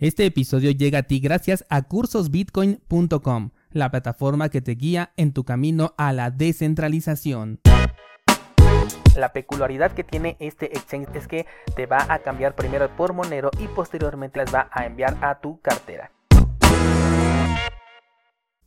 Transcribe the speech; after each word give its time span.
Este 0.00 0.24
episodio 0.24 0.70
llega 0.70 1.00
a 1.00 1.02
ti 1.02 1.20
gracias 1.20 1.66
a 1.68 1.82
cursosbitcoin.com, 1.82 3.50
la 3.70 3.90
plataforma 3.90 4.48
que 4.48 4.62
te 4.62 4.72
guía 4.72 5.12
en 5.18 5.34
tu 5.34 5.44
camino 5.44 5.92
a 5.98 6.14
la 6.14 6.30
descentralización. 6.30 7.60
La 9.14 9.34
peculiaridad 9.34 9.92
que 9.92 10.02
tiene 10.02 10.38
este 10.40 10.74
exchange 10.74 11.14
es 11.14 11.28
que 11.28 11.44
te 11.76 11.84
va 11.84 12.06
a 12.08 12.20
cambiar 12.20 12.54
primero 12.54 12.88
por 12.96 13.12
Monero 13.12 13.50
y 13.58 13.68
posteriormente 13.68 14.38
las 14.38 14.54
va 14.54 14.70
a 14.72 14.86
enviar 14.86 15.18
a 15.20 15.38
tu 15.38 15.60
cartera. 15.60 16.10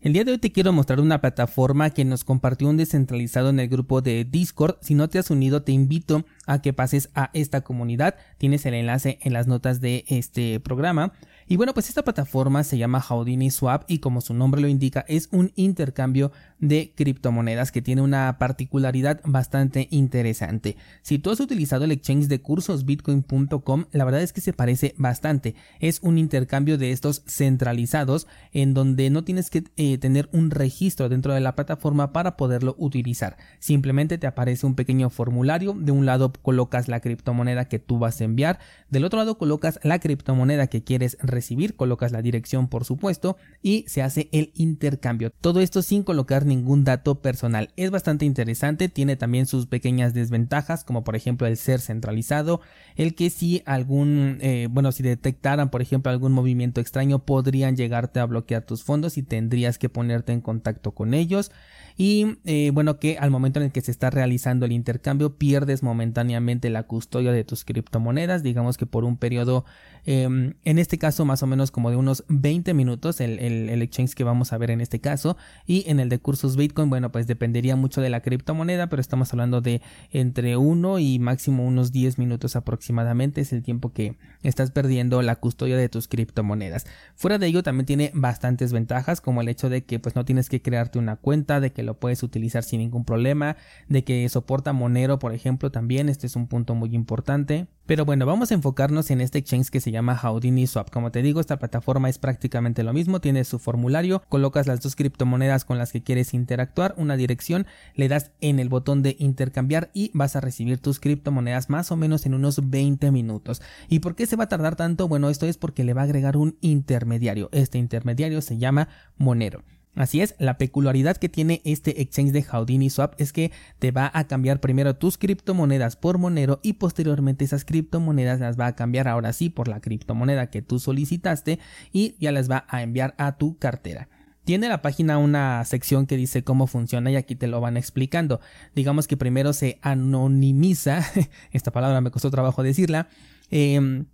El 0.04 0.12
día 0.12 0.26
de 0.26 0.34
hoy 0.34 0.38
te 0.38 0.52
quiero 0.52 0.74
mostrar 0.74 1.00
una 1.00 1.22
plataforma 1.22 1.92
que 1.92 2.04
nos 2.04 2.26
compartió 2.26 2.68
un 2.68 2.76
descentralizado 2.76 3.52
en 3.52 3.62
el 3.62 3.70
grupo 3.70 4.02
de 4.02 4.26
Discord. 4.26 4.76
Si 4.82 4.96
no 4.96 5.08
te 5.08 5.18
has 5.18 5.32
unido, 5.32 5.64
te 5.64 5.72
invito 5.72 6.26
a 6.46 6.62
que 6.62 6.74
pases 6.74 7.10
a 7.16 7.30
esta 7.32 7.62
comunidad. 7.62 8.16
Tienes 8.38 8.66
el 8.66 8.74
enlace 8.74 9.18
en 9.22 9.32
las 9.32 9.48
notas 9.48 9.80
de 9.80 10.04
este 10.10 10.60
programa. 10.60 11.14
Y 11.48 11.58
bueno, 11.58 11.74
pues 11.74 11.90
esta 11.90 12.04
plataforma 12.04 12.64
se 12.64 12.78
llama 12.78 13.02
Houdini 13.02 13.52
Swap 13.52 13.84
y 13.88 14.00
como 14.00 14.22
su 14.22 14.34
nombre 14.34 14.62
lo 14.62 14.68
indica, 14.68 15.06
es 15.08 15.30
un 15.32 15.52
intercambio 15.56 16.32
de 16.60 16.94
criptomonedas 16.96 17.72
que 17.72 17.82
tiene 17.82 18.02
una 18.02 18.38
particularidad 18.40 19.22
bastante 19.26 19.88
interesante. 19.92 20.78
Si 21.02 21.20
tú 21.20 21.32
has 21.32 21.40
utilizado 21.40 21.84
el 21.86 21.92
exchange 21.92 22.28
de 22.28 22.42
cursosbitcoin.com, 22.42 23.86
la 23.92 24.06
verdad 24.06 24.22
es 24.22 24.34
que 24.34 24.42
se 24.42 24.54
parece 24.54 24.96
bastante. 24.98 25.56
Es 25.80 26.00
un 26.02 26.18
intercambio 26.18 26.78
de 26.78 26.92
estos 26.92 27.24
centralizados 27.28 28.28
en 28.52 28.74
donde 28.74 29.10
no 29.10 29.24
tienes 29.24 29.50
que 29.50 29.64
eh, 29.76 29.98
tener 29.98 30.30
un 30.32 30.52
registro 30.52 31.10
dentro 31.10 31.34
de 31.34 31.42
la 31.42 31.56
plataforma 31.56 32.14
para 32.14 32.38
poderlo 32.38 32.76
utilizar. 32.78 33.38
Simplemente 33.60 34.18
te 34.18 34.28
aparece 34.28 34.66
un 34.66 34.76
pequeño 34.76 35.10
formulario. 35.10 35.74
De 35.74 35.92
un 35.92 36.06
lado 36.06 36.32
colocas 36.32 36.88
la 36.88 37.00
criptomoneda 37.00 37.66
que 37.66 37.80
tú 37.80 38.00
vas 38.00 38.22
a 38.22 38.24
enviar, 38.24 38.60
del 38.90 39.06
otro 39.06 39.20
lado 39.20 39.38
colocas 39.38 39.80
la 39.84 40.00
criptomoneda 40.00 40.68
que 40.68 40.84
quieres 40.84 41.18
recibir, 41.34 41.76
colocas 41.76 42.12
la 42.12 42.22
dirección 42.22 42.68
por 42.68 42.86
supuesto 42.86 43.38
y 43.62 43.86
se 43.88 44.02
hace 44.02 44.30
el 44.32 44.52
intercambio. 44.56 45.32
Todo 45.42 45.62
esto 45.62 45.82
sin 45.82 46.04
colocar 46.04 46.46
ningún 46.46 46.84
dato 46.84 47.22
personal. 47.22 47.70
Es 47.76 47.92
bastante 47.92 48.26
interesante, 48.26 48.90
tiene 48.90 49.16
también 49.16 49.46
sus 49.46 49.68
pequeñas 49.68 50.14
desventajas 50.14 50.84
como 50.84 51.04
por 51.04 51.16
ejemplo 51.16 51.48
el 51.48 51.58
ser 51.58 51.80
centralizado, 51.80 52.62
el 52.96 53.16
que 53.16 53.30
si 53.30 53.64
algún, 53.66 54.38
eh, 54.42 54.68
bueno, 54.70 54.92
si 54.92 55.04
detectaran 55.04 55.70
por 55.70 55.82
ejemplo 55.82 56.12
algún 56.12 56.32
movimiento 56.32 56.82
extraño 56.82 57.20
podrían 57.20 57.76
llegarte 57.76 58.20
a 58.20 58.26
bloquear 58.26 58.66
tus 58.66 58.84
fondos 58.84 59.18
y 59.18 59.24
tendrías 59.24 59.78
que 59.78 59.90
ponerte 59.90 60.32
en 60.32 60.42
contacto 60.42 60.92
con 60.92 61.14
ellos 61.14 61.52
y 61.98 62.38
eh, 62.46 62.72
bueno 62.74 62.98
que 62.98 63.18
al 63.20 63.30
momento 63.30 63.60
en 63.60 63.66
el 63.66 63.72
que 63.72 63.82
se 63.82 63.92
está 63.92 64.10
realizando 64.10 64.66
el 64.66 64.72
intercambio 64.72 65.38
pierdes 65.38 65.84
momentáneamente 65.84 66.70
la 66.70 66.84
custodia 66.84 67.32
de 67.32 67.44
tus 67.44 67.66
criptomonedas 67.66 68.42
digamos 68.42 68.78
que 68.78 68.86
por 68.86 69.04
un 69.04 69.18
periodo 69.18 69.66
em, 70.06 70.56
en 70.64 70.80
este 70.80 70.98
caso 70.98 71.23
más 71.26 71.44
o 71.44 71.48
menos 71.48 71.72
como 71.72 71.90
de 71.90 71.96
unos 71.96 72.24
20 72.28 72.74
minutos 72.74 73.22
el, 73.22 73.40
el, 73.40 73.82
exchange 73.82 74.16
que 74.16 74.24
vamos 74.24 74.54
a 74.54 74.58
ver 74.58 74.72
en 74.72 74.82
este 74.82 75.00
caso 75.00 75.38
y 75.66 75.90
en 75.90 76.00
el 76.00 76.10
de 76.10 76.20
cursos 76.20 76.56
bitcoin 76.56 76.90
bueno 76.90 77.12
pues 77.12 77.28
dependería 77.28 77.76
mucho 77.76 78.02
de 78.02 78.10
la 78.10 78.22
criptomoneda 78.22 78.88
pero 78.88 79.02
estamos 79.02 79.32
hablando 79.34 79.62
de 79.62 79.82
entre 80.12 80.58
1 80.58 81.00
y 81.00 81.20
máximo 81.20 81.66
unos 81.66 81.92
10 81.92 82.18
minutos 82.18 82.56
aproximadamente 82.56 83.42
es 83.42 83.54
el 83.54 83.64
tiempo 83.64 83.94
que 83.94 84.18
estás 84.42 84.72
perdiendo 84.72 85.22
la 85.22 85.36
custodia 85.36 85.78
de 85.78 85.90
tus 85.90 86.08
criptomonedas 86.08 86.86
fuera 87.16 87.38
de 87.38 87.48
ello 87.48 87.64
también 87.64 87.86
tiene 87.86 88.12
bastantes 88.14 88.74
ventajas 88.74 89.22
como 89.22 89.42
el 89.42 89.50
hecho 89.50 89.70
de 89.70 89.84
que 89.84 90.00
pues 90.00 90.16
no 90.16 90.26
tienes 90.26 90.50
que 90.50 90.62
crearte 90.62 91.00
una 91.00 91.16
cuenta 91.16 91.60
de 91.60 91.72
que 91.72 91.84
lo 91.84 92.00
puedes 92.00 92.24
utilizar 92.24 92.64
sin 92.64 92.80
ningún 92.80 93.06
problema, 93.06 93.58
de 93.88 94.04
que 94.04 94.28
soporta 94.30 94.74
Monero, 94.74 95.20
por 95.20 95.34
ejemplo, 95.34 95.72
también, 95.72 96.10
este 96.10 96.28
es 96.28 96.36
un 96.36 96.48
punto 96.48 96.76
muy 96.76 96.94
importante. 96.96 97.68
Pero 97.86 98.06
bueno, 98.06 98.26
vamos 98.26 98.50
a 98.50 98.54
enfocarnos 98.54 99.12
en 99.12 99.20
este 99.20 99.40
exchange 99.40 99.70
que 99.70 99.82
se 99.82 99.92
llama 99.92 100.16
Houdini 100.16 100.68
Swap. 100.68 100.90
Como 100.90 101.12
te 101.12 101.22
digo, 101.22 101.42
esta 101.42 101.60
plataforma 101.60 102.08
es 102.08 102.18
prácticamente 102.18 102.82
lo 102.82 102.94
mismo, 102.94 103.20
tiene 103.20 103.44
su 103.44 103.60
formulario, 103.60 104.24
colocas 104.30 104.68
las 104.68 104.80
dos 104.80 104.96
criptomonedas 104.96 105.66
con 105.66 105.78
las 105.78 105.92
que 105.92 106.02
quieres 106.02 106.34
interactuar, 106.34 106.96
una 106.98 107.18
dirección, 107.18 107.68
le 107.96 108.08
das 108.08 108.32
en 108.40 108.60
el 108.60 108.70
botón 108.70 109.04
de 109.04 109.18
intercambiar 109.20 109.90
y 109.94 110.12
vas 110.14 110.38
a 110.38 110.42
recibir 110.42 110.78
tus 110.78 111.02
criptomonedas 111.02 111.70
más 111.70 111.92
o 111.92 111.98
menos 111.98 112.26
en 112.26 112.36
unos 112.36 112.70
20 112.70 113.12
minutos. 113.12 113.62
¿Y 113.90 114.00
por 114.00 114.16
qué 114.16 114.28
se 114.28 114.38
va 114.38 114.46
a 114.46 114.50
tardar 114.50 114.78
tanto? 114.78 115.10
Bueno, 115.10 115.30
esto 115.30 115.46
es 115.46 115.58
porque 115.58 115.84
le 115.84 115.94
va 115.94 116.02
a 116.02 116.06
agregar 116.06 116.38
un 116.38 116.58
intermediario. 116.62 117.50
Este 117.52 117.80
intermediario 117.80 118.42
se 118.42 118.58
llama 118.58 118.88
Monero. 119.18 119.62
Así 119.96 120.22
es, 120.22 120.34
la 120.40 120.58
peculiaridad 120.58 121.18
que 121.18 121.30
tiene 121.30 121.62
este 121.66 122.02
exchange 122.02 122.32
de 122.32 122.42
Houdini 122.42 122.90
Swap 122.90 123.14
es 123.20 123.32
que 123.32 123.52
te 123.78 123.92
va 123.92 124.10
a 124.14 124.26
cambiar 124.26 124.60
primero 124.60 124.96
tus 124.96 125.20
criptomonedas 125.20 125.98
por 125.98 126.18
Monero 126.18 126.60
y 126.64 126.74
posteriormente 126.74 127.46
esas 127.46 127.64
criptomonedas 127.64 128.40
las 128.40 128.60
va 128.60 128.66
a 128.66 128.76
cambiar 128.76 129.08
ahora 129.08 129.34
sí 129.34 129.50
por 129.50 129.68
la 129.68 129.82
criptomoneda 129.82 130.50
que 130.50 130.64
tú 130.64 130.80
solicitaste 130.80 131.60
y 131.92 132.16
ya 132.20 132.32
las 132.32 132.50
va 132.50 132.66
a 132.70 132.82
enviar 132.82 133.14
a 133.20 133.38
tu 133.38 133.60
cartera. 133.60 134.10
Tiene 134.46 134.68
la 134.68 134.82
página 134.82 135.20
una 135.20 135.64
sección 135.64 136.08
que 136.08 136.18
dice 136.18 136.44
cómo 136.44 136.66
funciona 136.66 137.12
y 137.12 137.16
aquí 137.16 137.36
te 137.36 137.48
lo 137.48 137.62
van 137.62 137.78
explicando. 137.78 138.42
Digamos 138.74 139.08
que 139.08 139.16
primero 139.16 139.54
se 139.54 139.78
anonimiza, 139.84 141.06
esta 141.52 141.72
palabra 141.72 142.02
me 142.02 142.10
costó 142.10 142.32
trabajo 142.32 142.64
decirla, 142.64 143.10
eh, 143.52 144.06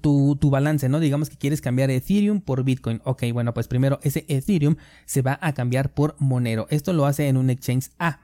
tu, 0.00 0.36
tu, 0.36 0.50
balance, 0.50 0.88
¿no? 0.88 1.00
Digamos 1.00 1.30
que 1.30 1.36
quieres 1.36 1.60
cambiar 1.60 1.90
Ethereum 1.90 2.40
por 2.40 2.64
Bitcoin. 2.64 3.00
Ok, 3.04 3.24
bueno, 3.32 3.54
pues 3.54 3.68
primero 3.68 3.98
ese 4.02 4.24
Ethereum 4.28 4.76
se 5.06 5.22
va 5.22 5.38
a 5.40 5.52
cambiar 5.54 5.92
por 5.92 6.16
Monero. 6.18 6.66
Esto 6.70 6.92
lo 6.92 7.06
hace 7.06 7.28
en 7.28 7.36
un 7.36 7.50
exchange 7.50 7.90
A. 7.98 8.20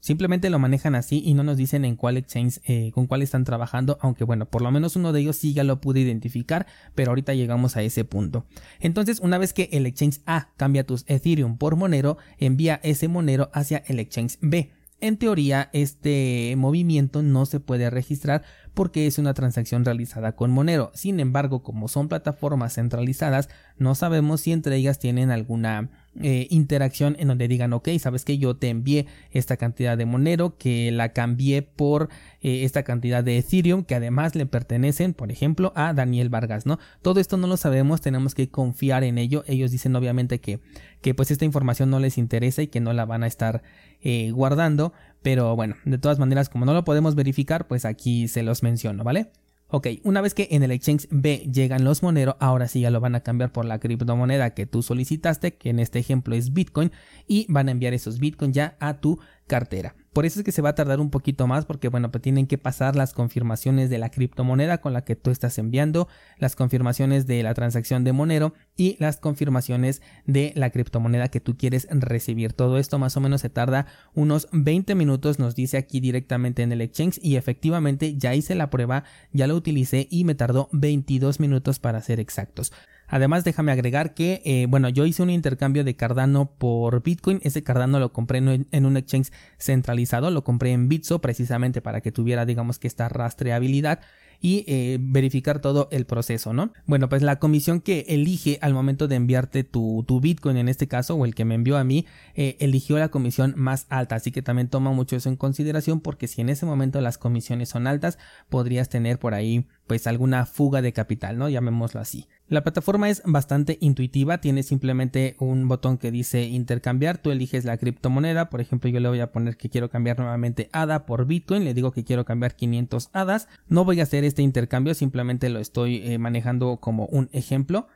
Simplemente 0.00 0.48
lo 0.48 0.60
manejan 0.60 0.94
así 0.94 1.22
y 1.24 1.34
no 1.34 1.42
nos 1.42 1.56
dicen 1.56 1.84
en 1.84 1.96
cuál 1.96 2.16
exchange, 2.16 2.60
eh, 2.64 2.92
con 2.92 3.06
cuál 3.06 3.22
están 3.22 3.44
trabajando, 3.44 3.98
aunque 4.00 4.22
bueno, 4.22 4.46
por 4.46 4.62
lo 4.62 4.70
menos 4.70 4.94
uno 4.94 5.12
de 5.12 5.20
ellos 5.20 5.36
sí 5.36 5.54
ya 5.54 5.64
lo 5.64 5.80
pude 5.80 6.00
identificar, 6.00 6.66
pero 6.94 7.10
ahorita 7.10 7.34
llegamos 7.34 7.76
a 7.76 7.82
ese 7.82 8.04
punto. 8.04 8.46
Entonces, 8.78 9.18
una 9.18 9.38
vez 9.38 9.52
que 9.52 9.68
el 9.72 9.86
exchange 9.86 10.20
A 10.24 10.50
cambia 10.56 10.84
tus 10.86 11.04
Ethereum 11.08 11.58
por 11.58 11.74
Monero, 11.74 12.16
envía 12.38 12.78
ese 12.84 13.08
Monero 13.08 13.50
hacia 13.52 13.82
el 13.88 13.98
exchange 13.98 14.38
B. 14.40 14.70
En 15.00 15.16
teoría, 15.16 15.70
este 15.72 16.54
movimiento 16.56 17.22
no 17.22 17.46
se 17.46 17.60
puede 17.60 17.88
registrar 17.88 18.42
porque 18.74 19.06
es 19.06 19.18
una 19.18 19.32
transacción 19.32 19.84
realizada 19.84 20.34
con 20.34 20.50
Monero. 20.50 20.90
Sin 20.94 21.20
embargo, 21.20 21.62
como 21.62 21.86
son 21.86 22.08
plataformas 22.08 22.74
centralizadas, 22.74 23.48
no 23.76 23.94
sabemos 23.94 24.40
si 24.40 24.52
entre 24.52 24.76
ellas 24.76 24.98
tienen 24.98 25.30
alguna 25.30 25.88
eh, 26.20 26.48
interacción 26.50 27.16
en 27.20 27.28
donde 27.28 27.46
digan, 27.46 27.72
ok, 27.72 27.90
sabes 28.00 28.24
que 28.24 28.38
yo 28.38 28.56
te 28.56 28.70
envié 28.70 29.06
esta 29.30 29.56
cantidad 29.56 29.96
de 29.96 30.04
Monero, 30.04 30.56
que 30.58 30.90
la 30.90 31.12
cambié 31.12 31.62
por 31.62 32.08
eh, 32.40 32.64
esta 32.64 32.82
cantidad 32.82 33.22
de 33.22 33.38
Ethereum, 33.38 33.84
que 33.84 33.94
además 33.94 34.34
le 34.34 34.46
pertenecen, 34.46 35.14
por 35.14 35.30
ejemplo, 35.30 35.72
a 35.76 35.92
Daniel 35.92 36.28
Vargas, 36.28 36.66
¿no? 36.66 36.80
Todo 37.02 37.20
esto 37.20 37.36
no 37.36 37.46
lo 37.46 37.56
sabemos, 37.56 38.00
tenemos 38.00 38.34
que 38.34 38.48
confiar 38.48 39.04
en 39.04 39.18
ello. 39.18 39.44
Ellos 39.46 39.70
dicen 39.70 39.94
obviamente 39.94 40.40
que, 40.40 40.60
que 41.00 41.14
pues 41.14 41.30
esta 41.30 41.44
información 41.44 41.90
no 41.90 42.00
les 42.00 42.18
interesa 42.18 42.62
y 42.62 42.68
que 42.68 42.80
no 42.80 42.92
la 42.92 43.04
van 43.04 43.22
a 43.22 43.28
estar 43.28 43.62
eh, 44.00 44.30
guardando, 44.30 44.92
pero 45.22 45.56
bueno, 45.56 45.76
de 45.84 45.98
todas 45.98 46.18
maneras, 46.18 46.48
como 46.48 46.64
no 46.64 46.74
lo 46.74 46.84
podemos 46.84 47.14
verificar, 47.14 47.66
pues 47.66 47.84
aquí 47.84 48.28
se 48.28 48.42
los 48.42 48.62
menciono, 48.62 49.04
¿vale? 49.04 49.30
Ok, 49.70 49.88
una 50.02 50.22
vez 50.22 50.32
que 50.32 50.48
en 50.50 50.62
el 50.62 50.70
exchange 50.70 51.08
B 51.10 51.46
llegan 51.52 51.84
los 51.84 52.02
Monero, 52.02 52.38
ahora 52.40 52.68
sí 52.68 52.80
ya 52.80 52.90
lo 52.90 53.00
van 53.00 53.14
a 53.14 53.20
cambiar 53.20 53.52
por 53.52 53.66
la 53.66 53.78
criptomoneda 53.78 54.54
que 54.54 54.64
tú 54.64 54.82
solicitaste, 54.82 55.56
que 55.56 55.68
en 55.68 55.78
este 55.78 55.98
ejemplo 55.98 56.34
es 56.34 56.54
Bitcoin, 56.54 56.90
y 57.26 57.44
van 57.50 57.68
a 57.68 57.72
enviar 57.72 57.92
esos 57.92 58.18
Bitcoin 58.18 58.54
ya 58.54 58.76
a 58.80 59.00
tu 59.00 59.20
cartera. 59.46 59.94
Por 60.12 60.26
eso 60.26 60.40
es 60.40 60.44
que 60.44 60.52
se 60.52 60.62
va 60.62 60.70
a 60.70 60.74
tardar 60.74 61.00
un 61.00 61.10
poquito 61.10 61.46
más 61.46 61.64
porque 61.66 61.88
bueno, 61.88 62.10
pues 62.10 62.22
tienen 62.22 62.46
que 62.46 62.58
pasar 62.58 62.96
las 62.96 63.12
confirmaciones 63.12 63.90
de 63.90 63.98
la 63.98 64.10
criptomoneda 64.10 64.78
con 64.78 64.92
la 64.92 65.04
que 65.04 65.16
tú 65.16 65.30
estás 65.30 65.58
enviando, 65.58 66.08
las 66.38 66.56
confirmaciones 66.56 67.26
de 67.26 67.42
la 67.42 67.54
transacción 67.54 68.04
de 68.04 68.12
Monero 68.12 68.54
y 68.76 68.96
las 68.98 69.18
confirmaciones 69.18 70.02
de 70.26 70.52
la 70.56 70.70
criptomoneda 70.70 71.28
que 71.28 71.40
tú 71.40 71.56
quieres 71.56 71.86
recibir. 71.90 72.52
Todo 72.52 72.78
esto 72.78 72.98
más 72.98 73.16
o 73.16 73.20
menos 73.20 73.40
se 73.40 73.50
tarda 73.50 73.86
unos 74.14 74.48
20 74.52 74.94
minutos, 74.94 75.38
nos 75.38 75.54
dice 75.54 75.76
aquí 75.76 76.00
directamente 76.00 76.62
en 76.62 76.72
el 76.72 76.80
exchange 76.80 77.20
y 77.22 77.36
efectivamente 77.36 78.16
ya 78.16 78.34
hice 78.34 78.54
la 78.54 78.70
prueba, 78.70 79.04
ya 79.32 79.46
lo 79.46 79.56
utilicé 79.56 80.08
y 80.10 80.24
me 80.24 80.34
tardó 80.34 80.68
22 80.72 81.40
minutos 81.40 81.78
para 81.78 82.00
ser 82.02 82.20
exactos. 82.20 82.72
Además, 83.08 83.42
déjame 83.42 83.72
agregar 83.72 84.14
que, 84.14 84.42
eh, 84.44 84.66
bueno, 84.68 84.88
yo 84.90 85.06
hice 85.06 85.22
un 85.22 85.30
intercambio 85.30 85.82
de 85.82 85.96
Cardano 85.96 86.52
por 86.58 87.02
Bitcoin. 87.02 87.40
Ese 87.42 87.62
Cardano 87.62 87.98
lo 87.98 88.12
compré 88.12 88.38
en, 88.38 88.86
un 88.86 88.96
exchange 88.96 89.32
centralizado, 89.58 90.30
lo 90.30 90.44
compré 90.44 90.72
en 90.72 90.88
Bitso 90.88 91.20
precisamente 91.20 91.80
para 91.80 92.00
que 92.00 92.12
tuviera, 92.12 92.44
digamos 92.44 92.78
que 92.78 92.86
esta 92.86 93.08
rastreabilidad 93.08 94.00
y 94.40 94.64
eh, 94.68 94.98
verificar 95.00 95.60
todo 95.60 95.88
el 95.90 96.06
proceso, 96.06 96.52
¿no? 96.52 96.72
Bueno, 96.86 97.08
pues 97.08 97.22
la 97.22 97.38
comisión 97.38 97.80
que 97.80 98.04
elige 98.08 98.58
al 98.60 98.72
momento 98.72 99.08
de 99.08 99.16
enviarte 99.16 99.64
tu, 99.64 100.04
Bitcoin 100.20 100.56
en 100.56 100.68
este 100.68 100.86
caso, 100.86 101.14
o 101.16 101.24
el 101.24 101.34
que 101.34 101.44
me 101.44 101.54
envió 101.54 101.76
a 101.76 101.84
mí, 101.84 102.06
eh, 102.34 102.56
eligió 102.60 102.98
la 102.98 103.08
comisión 103.08 103.54
más 103.56 103.86
alta, 103.88 104.16
así 104.16 104.30
que 104.30 104.42
también 104.42 104.68
toma 104.68 104.92
mucho 104.92 105.16
eso 105.16 105.28
en 105.28 105.36
consideración 105.36 106.00
porque 106.00 106.28
si 106.28 106.40
en 106.40 106.50
ese 106.50 106.66
momento 106.66 107.00
las 107.00 107.18
comisiones 107.18 107.68
son 107.68 107.86
altas, 107.86 108.18
podrías 108.48 108.88
tener 108.88 109.18
por 109.18 109.34
ahí 109.34 109.66
pues 109.88 110.06
alguna 110.06 110.46
fuga 110.46 110.82
de 110.82 110.92
capital, 110.92 111.38
¿no? 111.38 111.48
Llamémoslo 111.48 111.98
así. 111.98 112.28
La 112.46 112.62
plataforma 112.62 113.08
es 113.08 113.22
bastante 113.24 113.78
intuitiva, 113.80 114.38
tiene 114.38 114.62
simplemente 114.62 115.34
un 115.40 115.66
botón 115.66 115.98
que 115.98 116.12
dice 116.12 116.44
intercambiar, 116.44 117.18
tú 117.18 117.30
eliges 117.30 117.64
la 117.64 117.78
criptomoneda, 117.78 118.50
por 118.50 118.60
ejemplo 118.60 118.88
yo 118.90 119.00
le 119.00 119.08
voy 119.08 119.20
a 119.20 119.32
poner 119.32 119.56
que 119.56 119.70
quiero 119.70 119.90
cambiar 119.90 120.18
nuevamente 120.18 120.68
ADA 120.72 121.06
por 121.06 121.26
Bitcoin, 121.26 121.64
le 121.64 121.74
digo 121.74 121.90
que 121.90 122.04
quiero 122.04 122.24
cambiar 122.24 122.54
500 122.54 123.10
ADAs, 123.12 123.48
no 123.66 123.84
voy 123.84 123.98
a 124.00 124.04
hacer 124.04 124.24
este 124.24 124.42
intercambio, 124.42 124.94
simplemente 124.94 125.48
lo 125.48 125.58
estoy 125.58 125.96
eh, 126.04 126.18
manejando 126.18 126.76
como 126.76 127.06
un 127.06 127.28
ejemplo. 127.32 127.88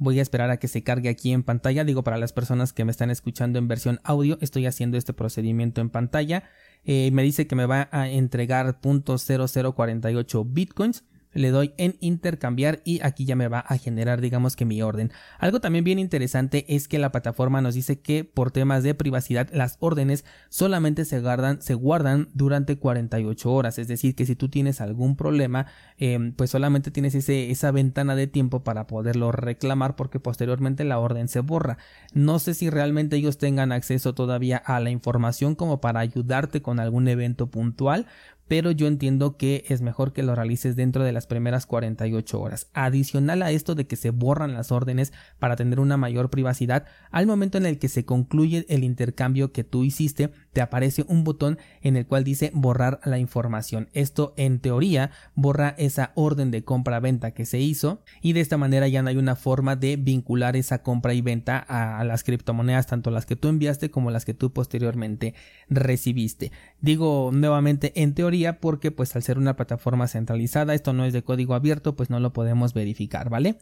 Voy 0.00 0.20
a 0.20 0.22
esperar 0.22 0.50
a 0.50 0.58
que 0.58 0.68
se 0.68 0.84
cargue 0.84 1.08
aquí 1.08 1.32
en 1.32 1.42
pantalla. 1.42 1.82
Digo, 1.82 2.04
para 2.04 2.18
las 2.18 2.32
personas 2.32 2.72
que 2.72 2.84
me 2.84 2.92
están 2.92 3.10
escuchando 3.10 3.58
en 3.58 3.66
versión 3.66 3.98
audio, 4.04 4.38
estoy 4.40 4.66
haciendo 4.66 4.96
este 4.96 5.12
procedimiento 5.12 5.80
en 5.80 5.90
pantalla. 5.90 6.44
Eh, 6.84 7.10
me 7.10 7.24
dice 7.24 7.48
que 7.48 7.56
me 7.56 7.66
va 7.66 7.88
a 7.90 8.08
entregar 8.08 8.80
.0048 8.80 10.44
bitcoins 10.46 11.02
le 11.32 11.50
doy 11.50 11.72
en 11.76 11.96
intercambiar 12.00 12.80
y 12.84 13.00
aquí 13.02 13.24
ya 13.24 13.36
me 13.36 13.48
va 13.48 13.60
a 13.60 13.78
generar 13.78 14.20
digamos 14.20 14.56
que 14.56 14.64
mi 14.64 14.82
orden. 14.82 15.12
Algo 15.38 15.60
también 15.60 15.84
bien 15.84 15.98
interesante 15.98 16.64
es 16.74 16.88
que 16.88 16.98
la 16.98 17.12
plataforma 17.12 17.60
nos 17.60 17.74
dice 17.74 18.00
que 18.00 18.24
por 18.24 18.50
temas 18.50 18.82
de 18.82 18.94
privacidad 18.94 19.48
las 19.52 19.76
órdenes 19.80 20.24
solamente 20.48 21.04
se 21.04 21.20
guardan, 21.20 21.62
se 21.62 21.74
guardan 21.74 22.28
durante 22.34 22.78
48 22.78 23.52
horas, 23.52 23.78
es 23.78 23.88
decir 23.88 24.14
que 24.14 24.26
si 24.26 24.36
tú 24.36 24.48
tienes 24.48 24.80
algún 24.80 25.16
problema 25.16 25.66
em, 25.98 26.32
pues 26.32 26.50
solamente 26.50 26.90
tienes 26.90 27.14
ese, 27.14 27.50
esa 27.50 27.70
ventana 27.70 28.14
de 28.14 28.26
tiempo 28.26 28.64
para 28.64 28.86
poderlo 28.86 29.32
reclamar 29.32 29.96
porque 29.96 30.20
posteriormente 30.20 30.84
la 30.84 30.98
orden 30.98 31.28
se 31.28 31.40
borra. 31.40 31.78
No 32.12 32.38
sé 32.38 32.54
si 32.54 32.70
realmente 32.70 33.16
ellos 33.16 33.38
tengan 33.38 33.72
acceso 33.72 34.14
todavía 34.14 34.56
a 34.56 34.80
la 34.80 34.90
información 34.90 35.54
como 35.54 35.80
para 35.80 36.00
ayudarte 36.00 36.62
con 36.62 36.80
algún 36.80 37.08
evento 37.08 37.50
puntual, 37.50 38.06
pero 38.48 38.70
yo 38.70 38.86
entiendo 38.86 39.36
que 39.36 39.64
es 39.68 39.82
mejor 39.82 40.12
que 40.12 40.22
lo 40.22 40.34
realices 40.34 40.74
dentro 40.74 41.04
de 41.04 41.12
las 41.12 41.26
primeras 41.26 41.66
48 41.66 42.40
horas. 42.40 42.68
Adicional 42.72 43.42
a 43.42 43.50
esto 43.50 43.74
de 43.74 43.86
que 43.86 43.96
se 43.96 44.10
borran 44.10 44.54
las 44.54 44.72
órdenes 44.72 45.12
para 45.38 45.54
tener 45.54 45.78
una 45.78 45.96
mayor 45.96 46.30
privacidad, 46.30 46.86
al 47.10 47.26
momento 47.26 47.58
en 47.58 47.66
el 47.66 47.78
que 47.78 47.88
se 47.88 48.04
concluye 48.04 48.64
el 48.68 48.84
intercambio 48.84 49.52
que 49.52 49.64
tú 49.64 49.84
hiciste, 49.84 50.30
aparece 50.60 51.04
un 51.08 51.24
botón 51.24 51.58
en 51.82 51.96
el 51.96 52.06
cual 52.06 52.24
dice 52.24 52.50
borrar 52.54 53.00
la 53.04 53.18
información. 53.18 53.88
Esto 53.92 54.34
en 54.36 54.60
teoría 54.60 55.10
borra 55.34 55.74
esa 55.78 56.12
orden 56.14 56.50
de 56.50 56.64
compra-venta 56.64 57.32
que 57.32 57.46
se 57.46 57.58
hizo 57.58 58.02
y 58.22 58.32
de 58.32 58.40
esta 58.40 58.56
manera 58.56 58.88
ya 58.88 59.02
no 59.02 59.08
hay 59.08 59.16
una 59.16 59.36
forma 59.36 59.76
de 59.76 59.96
vincular 59.96 60.56
esa 60.56 60.82
compra 60.82 61.14
y 61.14 61.20
venta 61.20 61.58
a, 61.58 62.04
las 62.04 62.24
criptomonedas, 62.24 62.86
tanto 62.86 63.10
las 63.10 63.26
que 63.26 63.36
tú 63.36 63.48
enviaste 63.48 63.90
como 63.90 64.10
las 64.10 64.24
que 64.24 64.34
tú 64.34 64.52
posteriormente 64.52 65.34
recibiste. 65.68 66.52
Digo 66.80 67.30
nuevamente 67.32 67.92
en 68.02 68.14
teoría 68.14 68.60
porque 68.60 68.90
pues 68.90 69.14
al 69.16 69.22
ser 69.22 69.38
una 69.38 69.56
plataforma 69.56 70.08
centralizada 70.08 70.74
esto 70.74 70.92
no 70.92 71.04
es 71.04 71.12
de 71.12 71.22
código 71.22 71.54
abierto 71.54 71.96
pues 71.96 72.10
no 72.10 72.20
lo 72.20 72.32
podemos 72.32 72.74
verificar, 72.74 73.30
¿vale? 73.30 73.58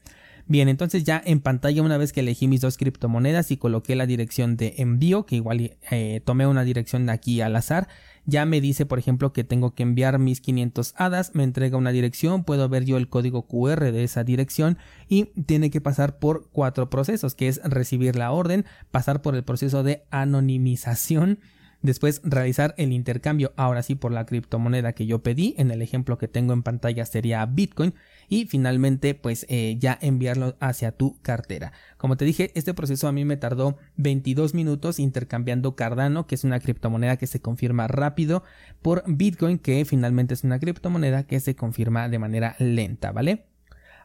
Bien, 0.49 0.69
entonces 0.69 1.03
ya 1.03 1.21
en 1.25 1.41
pantalla 1.41 1.83
una 1.83 1.99
vez 1.99 2.13
que 2.13 2.21
elegí 2.21 2.47
mis 2.47 2.61
dos 2.61 2.77
criptomonedas 2.77 3.51
y 3.51 3.57
coloqué 3.57 3.97
la 3.97 4.07
dirección 4.07 4.57
de 4.57 4.75
envío, 4.79 5.27
que 5.27 5.35
igual 5.35 5.77
eh, 5.91 6.21
tomé 6.25 6.47
una 6.47 6.63
dirección 6.63 7.05
de 7.05 7.13
aquí 7.13 7.41
al 7.41 7.57
azar, 7.57 7.89
ya 8.27 8.47
me 8.47 8.61
dice 8.61 8.87
por 8.87 9.01
ejemplo 9.01 9.33
que 9.33 9.43
tengo 9.43 9.75
que 9.75 9.83
enviar 9.83 10.21
mis 10.21 10.41
500 10.41 10.95
hadas, 10.97 11.35
me 11.35 11.43
entrega 11.43 11.77
una 11.77 11.91
dirección, 11.91 12.45
puedo 12.45 12.69
ver 12.69 12.85
yo 12.85 12.97
el 12.97 13.09
código 13.09 13.49
QR 13.49 13.91
de 13.91 14.05
esa 14.05 14.23
dirección 14.23 14.79
y 15.09 15.25
tiene 15.47 15.71
que 15.71 15.81
pasar 15.81 16.21
por 16.21 16.49
cuatro 16.53 16.91
procesos, 16.91 17.35
que 17.35 17.49
es 17.49 17.61
recibir 17.65 18.15
la 18.15 18.31
orden, 18.31 18.67
pasar 18.93 19.23
por 19.23 19.35
el 19.35 19.43
proceso 19.43 19.83
de 19.83 20.05
anonimización, 20.11 21.41
Después 21.87 22.21
realizar 22.25 22.75
el 22.79 22.93
intercambio 22.93 23.53
ahora 23.55 23.81
sí 23.81 23.95
por 23.95 24.11
la 24.11 24.27
criptomoneda 24.27 24.93
que 24.93 25.07
yo 25.07 25.23
pedí. 25.23 25.55
En 25.57 25.71
el 25.71 25.83
ejemplo 25.83 26.19
que 26.19 26.27
tengo 26.27 26.53
en 26.53 26.65
pantalla 26.65 27.07
sería 27.07 27.47
Bitcoin. 27.47 27.95
Y 28.29 28.47
finalmente 28.47 29.15
pues 29.15 29.47
eh, 29.49 29.77
ya 29.79 29.97
enviarlo 30.03 30.57
hacia 30.59 30.91
tu 30.91 31.17
cartera. 31.23 31.73
Como 31.97 32.17
te 32.17 32.25
dije, 32.25 32.51
este 32.57 32.75
proceso 32.75 33.07
a 33.07 33.13
mí 33.13 33.25
me 33.25 33.37
tardó 33.37 33.79
22 33.99 34.53
minutos 34.53 34.99
intercambiando 34.99 35.77
Cardano, 35.77 36.27
que 36.27 36.35
es 36.35 36.43
una 36.43 36.59
criptomoneda 36.59 37.19
que 37.19 37.29
se 37.29 37.39
confirma 37.39 37.87
rápido, 37.87 38.43
por 38.83 39.05
Bitcoin, 39.07 39.61
que 39.61 39.85
finalmente 39.85 40.35
es 40.35 40.43
una 40.43 40.59
criptomoneda 40.59 41.23
que 41.23 41.39
se 41.39 41.55
confirma 41.55 42.09
de 42.09 42.19
manera 42.19 42.57
lenta, 42.59 43.13
¿vale? 43.13 43.45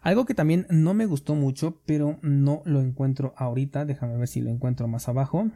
Algo 0.02 0.26
que 0.26 0.36
también 0.36 0.68
no 0.70 0.94
me 0.94 1.08
gustó 1.08 1.34
mucho, 1.34 1.82
pero 1.88 2.20
no 2.22 2.62
lo 2.64 2.80
encuentro 2.80 3.34
ahorita. 3.38 3.86
Déjame 3.86 4.18
ver 4.18 4.28
si 4.28 4.42
lo 4.42 4.52
encuentro 4.52 4.88
más 4.88 5.10
abajo. 5.10 5.50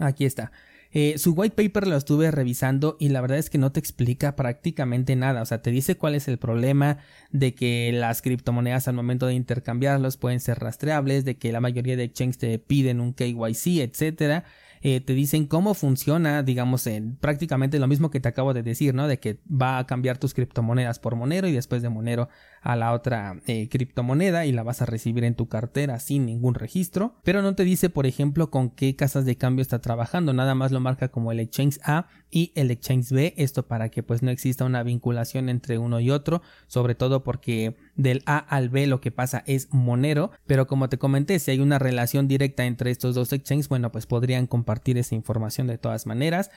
Aquí 0.00 0.24
está. 0.24 0.50
Eh, 0.90 1.18
su 1.18 1.32
white 1.32 1.54
paper 1.54 1.86
lo 1.86 1.96
estuve 1.96 2.30
revisando 2.30 2.96
y 2.98 3.10
la 3.10 3.20
verdad 3.20 3.38
es 3.38 3.50
que 3.50 3.58
no 3.58 3.72
te 3.72 3.80
explica 3.80 4.36
prácticamente 4.36 5.16
nada. 5.16 5.42
O 5.42 5.46
sea, 5.46 5.60
te 5.60 5.70
dice 5.70 5.96
cuál 5.96 6.14
es 6.14 6.28
el 6.28 6.38
problema 6.38 6.98
de 7.30 7.54
que 7.54 7.90
las 7.92 8.22
criptomonedas 8.22 8.88
al 8.88 8.94
momento 8.94 9.26
de 9.26 9.34
intercambiarlos 9.34 10.16
pueden 10.16 10.40
ser 10.40 10.58
rastreables, 10.58 11.24
de 11.24 11.36
que 11.36 11.52
la 11.52 11.60
mayoría 11.60 11.96
de 11.96 12.04
exchanges 12.04 12.38
te 12.38 12.58
piden 12.58 13.00
un 13.00 13.12
KYC, 13.12 13.80
etcétera. 13.80 14.44
Eh, 14.82 15.00
te 15.00 15.14
dicen 15.14 15.46
cómo 15.46 15.74
funciona, 15.74 16.42
digamos, 16.42 16.86
en 16.86 17.16
prácticamente 17.16 17.78
lo 17.78 17.86
mismo 17.86 18.10
que 18.10 18.20
te 18.20 18.28
acabo 18.28 18.54
de 18.54 18.62
decir, 18.62 18.94
¿no? 18.94 19.08
De 19.08 19.18
que 19.18 19.40
va 19.50 19.78
a 19.78 19.86
cambiar 19.86 20.18
tus 20.18 20.34
criptomonedas 20.34 20.98
por 20.98 21.16
Monero 21.16 21.48
y 21.48 21.52
después 21.52 21.82
de 21.82 21.88
Monero 21.88 22.28
a 22.62 22.76
la 22.76 22.92
otra 22.92 23.40
eh, 23.46 23.68
criptomoneda 23.68 24.46
y 24.46 24.52
la 24.52 24.62
vas 24.62 24.82
a 24.82 24.86
recibir 24.86 25.24
en 25.24 25.34
tu 25.34 25.48
cartera 25.48 25.98
sin 26.00 26.26
ningún 26.26 26.54
registro, 26.54 27.14
pero 27.24 27.42
no 27.42 27.54
te 27.54 27.64
dice, 27.64 27.90
por 27.90 28.06
ejemplo, 28.06 28.50
con 28.50 28.70
qué 28.70 28.96
casas 28.96 29.24
de 29.24 29.36
cambio 29.36 29.62
está 29.62 29.80
trabajando, 29.80 30.32
nada 30.32 30.54
más 30.54 30.72
lo 30.72 30.80
marca 30.80 31.08
como 31.08 31.32
el 31.32 31.40
exchange 31.40 31.78
A 31.84 32.06
y 32.30 32.52
el 32.54 32.70
exchange 32.70 33.10
B, 33.10 33.34
esto 33.36 33.66
para 33.66 33.88
que 33.90 34.02
pues 34.02 34.22
no 34.22 34.30
exista 34.30 34.64
una 34.64 34.82
vinculación 34.82 35.48
entre 35.48 35.78
uno 35.78 36.00
y 36.00 36.10
otro, 36.10 36.42
sobre 36.66 36.94
todo 36.94 37.24
porque 37.24 37.76
del 37.96 38.22
A 38.26 38.38
al 38.38 38.68
B 38.68 38.86
lo 38.86 39.00
que 39.00 39.10
pasa 39.10 39.42
es 39.46 39.68
Monero, 39.70 40.30
pero 40.46 40.66
como 40.66 40.88
te 40.88 40.98
comenté, 40.98 41.38
si 41.38 41.50
hay 41.50 41.60
una 41.60 41.78
relación 41.78 42.28
directa 42.28 42.64
entre 42.64 42.90
estos 42.90 43.14
dos 43.14 43.32
exchanges, 43.32 43.68
bueno, 43.68 43.92
pues 43.92 44.06
podrían 44.06 44.46
compartir 44.46 44.98
esa 44.98 45.14
información 45.14 45.66
de 45.66 45.78
todas 45.78 46.06
maneras 46.06 46.50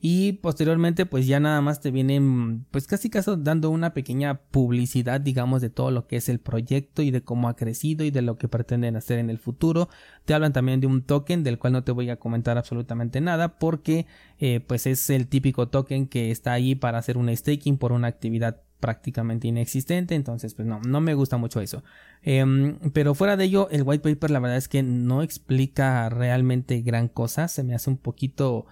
y 0.00 0.32
posteriormente 0.34 1.06
pues 1.06 1.26
ya 1.26 1.40
nada 1.40 1.60
más 1.60 1.80
te 1.80 1.90
vienen 1.90 2.66
pues 2.70 2.86
casi 2.86 3.10
casi 3.10 3.32
dando 3.38 3.70
una 3.70 3.94
pequeña 3.94 4.40
publicidad 4.50 5.20
digamos 5.20 5.62
de 5.62 5.70
todo 5.70 5.90
lo 5.90 6.06
que 6.06 6.16
es 6.16 6.28
el 6.28 6.38
proyecto 6.38 7.02
y 7.02 7.10
de 7.10 7.22
cómo 7.22 7.48
ha 7.48 7.56
crecido 7.56 8.04
y 8.04 8.10
de 8.10 8.22
lo 8.22 8.36
que 8.38 8.48
pretenden 8.48 8.96
hacer 8.96 9.18
en 9.18 9.30
el 9.30 9.38
futuro. 9.38 9.88
Te 10.24 10.34
hablan 10.34 10.52
también 10.52 10.80
de 10.80 10.86
un 10.86 11.02
token 11.02 11.44
del 11.44 11.58
cual 11.58 11.72
no 11.72 11.84
te 11.84 11.92
voy 11.92 12.10
a 12.10 12.16
comentar 12.16 12.58
absolutamente 12.58 13.20
nada 13.20 13.58
porque 13.58 14.06
eh, 14.38 14.60
pues 14.60 14.86
es 14.86 15.08
el 15.10 15.28
típico 15.28 15.68
token 15.68 16.06
que 16.08 16.30
está 16.30 16.52
ahí 16.52 16.74
para 16.74 16.98
hacer 16.98 17.16
un 17.16 17.34
staking 17.34 17.78
por 17.78 17.92
una 17.92 18.08
actividad 18.08 18.62
prácticamente 18.80 19.48
inexistente. 19.48 20.14
Entonces 20.14 20.54
pues 20.54 20.68
no 20.68 20.80
no 20.80 21.00
me 21.00 21.14
gusta 21.14 21.36
mucho 21.36 21.60
eso. 21.60 21.82
Em, 22.22 22.78
pero 22.92 23.14
fuera 23.14 23.36
de 23.36 23.44
ello 23.44 23.68
el 23.70 23.82
white 23.84 24.02
paper 24.02 24.30
la 24.30 24.40
verdad 24.40 24.58
es 24.58 24.68
que 24.68 24.82
no 24.82 25.22
explica 25.22 26.08
realmente 26.10 26.82
gran 26.82 27.08
cosa. 27.08 27.48
Se 27.48 27.62
me 27.62 27.74
hace 27.74 27.90
un 27.90 27.96
poquito 27.96 28.66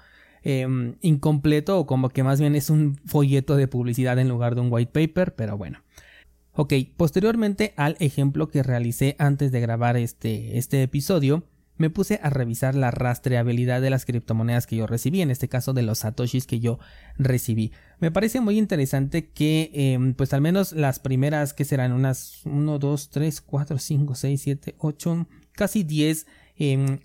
Em, 0.46 0.96
incompleto 1.00 1.79
o 1.79 1.87
como 1.87 2.11
que 2.11 2.23
más 2.23 2.38
bien 2.38 2.55
es 2.55 2.69
un 2.69 2.96
folleto 3.06 3.56
de 3.56 3.67
publicidad 3.67 4.19
en 4.19 4.29
lugar 4.29 4.55
de 4.55 4.61
un 4.61 4.69
white 4.70 4.93
paper, 4.93 5.35
pero 5.35 5.56
bueno. 5.56 5.82
Ok, 6.52 6.75
posteriormente 6.99 7.73
al 7.79 7.96
ejemplo 7.99 8.49
que 8.49 8.62
realicé 8.62 9.17
antes 9.19 9.52
de 9.52 9.61
grabar 9.61 9.96
este, 9.96 10.58
este 10.58 10.82
episodio, 10.82 11.44
me 11.79 11.89
puse 11.89 12.20
a 12.22 12.29
revisar 12.29 12.74
la 12.74 12.91
rastreabilidad 12.91 13.81
de 13.81 13.89
las 13.89 14.05
criptomonedas 14.05 14.67
que 14.67 14.77
yo 14.77 14.86
recibí, 14.86 15.22
en 15.22 15.31
este 15.31 15.48
caso 15.48 15.72
de 15.72 15.82
los 15.82 16.01
satoshis 16.01 16.46
que 16.46 16.60
yo 16.60 16.79
recibí. 17.17 17.72
Me 17.98 18.10
parece 18.13 18.43
muy 18.43 18.58
interesante 18.58 19.31
que, 19.31 19.70
em, 19.72 20.13
pues 20.13 20.34
al 20.34 20.43
menos 20.43 20.72
las 20.72 20.98
primeras, 20.98 21.55
que 21.55 21.65
serán 21.65 21.93
unas 21.93 22.44
1, 22.44 22.79
2, 22.79 23.08
3, 23.08 23.41
4, 23.41 23.79
5, 23.79 24.15
6, 24.15 24.43
7, 24.43 24.74
8, 24.79 25.27
casi 25.53 25.82
10 25.84 26.27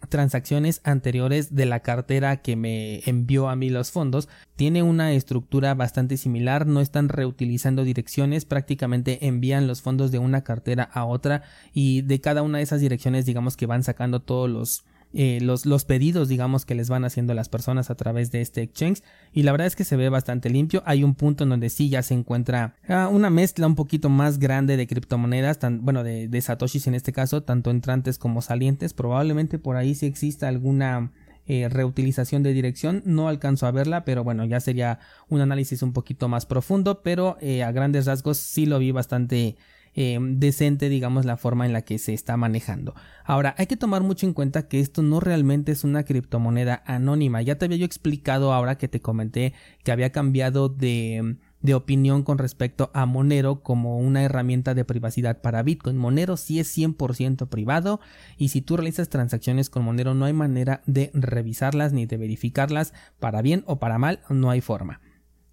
transacciones 0.09 0.79
anteriores 0.83 1.55
de 1.55 1.65
la 1.65 1.79
cartera 1.79 2.37
que 2.37 2.55
me 2.55 3.01
envió 3.07 3.49
a 3.49 3.55
mí 3.55 3.71
los 3.71 3.89
fondos 3.91 4.29
tiene 4.55 4.83
una 4.83 5.13
estructura 5.13 5.73
bastante 5.73 6.17
similar 6.17 6.67
no 6.67 6.81
están 6.81 7.09
reutilizando 7.09 7.83
direcciones 7.83 8.45
prácticamente 8.45 9.25
envían 9.25 9.65
los 9.65 9.81
fondos 9.81 10.11
de 10.11 10.19
una 10.19 10.43
cartera 10.43 10.83
a 10.93 11.03
otra 11.03 11.41
y 11.73 12.03
de 12.03 12.21
cada 12.21 12.43
una 12.43 12.59
de 12.59 12.63
esas 12.63 12.79
direcciones 12.79 13.25
digamos 13.25 13.57
que 13.57 13.65
van 13.65 13.81
sacando 13.81 14.19
todos 14.19 14.47
los 14.47 14.83
eh, 15.13 15.39
los, 15.41 15.65
los, 15.65 15.85
pedidos, 15.85 16.27
digamos, 16.27 16.65
que 16.65 16.75
les 16.75 16.89
van 16.89 17.03
haciendo 17.03 17.33
las 17.33 17.49
personas 17.49 17.89
a 17.89 17.95
través 17.95 18.31
de 18.31 18.41
este 18.41 18.61
exchange. 18.61 19.01
Y 19.33 19.43
la 19.43 19.51
verdad 19.51 19.67
es 19.67 19.75
que 19.75 19.83
se 19.83 19.95
ve 19.95 20.09
bastante 20.09 20.49
limpio. 20.49 20.83
Hay 20.85 21.03
un 21.03 21.15
punto 21.15 21.43
en 21.43 21.49
donde 21.49 21.69
sí 21.69 21.89
ya 21.89 22.03
se 22.03 22.13
encuentra 22.13 22.75
ah, 22.87 23.07
una 23.11 23.29
mezcla 23.29 23.65
un 23.65 23.75
poquito 23.75 24.09
más 24.09 24.39
grande 24.39 24.77
de 24.77 24.87
criptomonedas, 24.87 25.59
tan, 25.59 25.83
bueno, 25.83 26.03
de, 26.03 26.27
de 26.27 26.41
satoshis 26.41 26.87
en 26.87 26.95
este 26.95 27.11
caso, 27.11 27.41
tanto 27.41 27.71
entrantes 27.71 28.17
como 28.17 28.41
salientes. 28.41 28.93
Probablemente 28.93 29.57
por 29.57 29.75
ahí 29.75 29.95
sí 29.95 30.05
exista 30.05 30.47
alguna 30.47 31.11
eh, 31.51 31.67
reutilización 31.67 32.43
de 32.43 32.53
dirección. 32.53 33.01
No 33.05 33.27
alcanzo 33.27 33.65
a 33.65 33.71
verla, 33.71 34.05
pero 34.05 34.23
bueno, 34.23 34.45
ya 34.45 34.59
sería 34.59 34.99
un 35.29 35.41
análisis 35.41 35.81
un 35.81 35.93
poquito 35.93 36.27
más 36.27 36.45
profundo. 36.45 37.01
Pero 37.01 37.37
eh, 37.41 37.63
a 37.63 37.71
grandes 37.71 38.05
rasgos 38.05 38.37
sí 38.37 38.67
lo 38.67 38.77
vi 38.77 38.91
bastante 38.91 39.57
Em, 39.95 40.39
decente, 40.39 40.89
digamos, 40.89 41.25
la 41.25 41.37
forma 41.37 41.65
en 41.65 41.73
la 41.73 41.81
que 41.81 41.97
se 41.97 42.13
está 42.13 42.37
manejando. 42.37 42.93
Ahora, 43.25 43.55
hay 43.57 43.67
que 43.67 43.77
tomar 43.77 44.03
mucho 44.03 44.25
en 44.25 44.33
cuenta 44.33 44.67
que 44.67 44.79
esto 44.79 45.01
no 45.01 45.19
realmente 45.19 45.71
es 45.71 45.83
una 45.83 46.03
criptomoneda 46.03 46.83
anónima. 46.85 47.41
Ya 47.41 47.57
te 47.57 47.65
había 47.65 47.77
yo 47.77 47.85
explicado 47.85 48.53
ahora 48.53 48.77
que 48.77 48.87
te 48.87 49.01
comenté 49.01 49.53
que 49.83 49.91
había 49.91 50.11
cambiado 50.11 50.69
de 50.69 51.37
de 51.61 51.73
opinión 51.73 52.23
con 52.23 52.37
respecto 52.37 52.89
a 52.93 53.05
Monero 53.05 53.61
como 53.61 53.99
una 53.99 54.23
herramienta 54.23 54.73
de 54.73 54.85
privacidad 54.85 55.41
para 55.41 55.63
Bitcoin. 55.63 55.97
Monero 55.97 56.37
sí 56.37 56.59
es 56.59 56.75
100% 56.75 57.47
privado 57.47 57.99
y 58.37 58.49
si 58.49 58.61
tú 58.61 58.77
realizas 58.77 59.09
transacciones 59.09 59.69
con 59.69 59.83
Monero 59.83 60.13
no 60.13 60.25
hay 60.25 60.33
manera 60.33 60.81
de 60.85 61.11
revisarlas 61.13 61.93
ni 61.93 62.05
de 62.05 62.17
verificarlas 62.17 62.93
para 63.19 63.41
bien 63.41 63.63
o 63.65 63.79
para 63.79 63.97
mal, 63.97 64.21
no 64.29 64.49
hay 64.49 64.61
forma. 64.61 65.01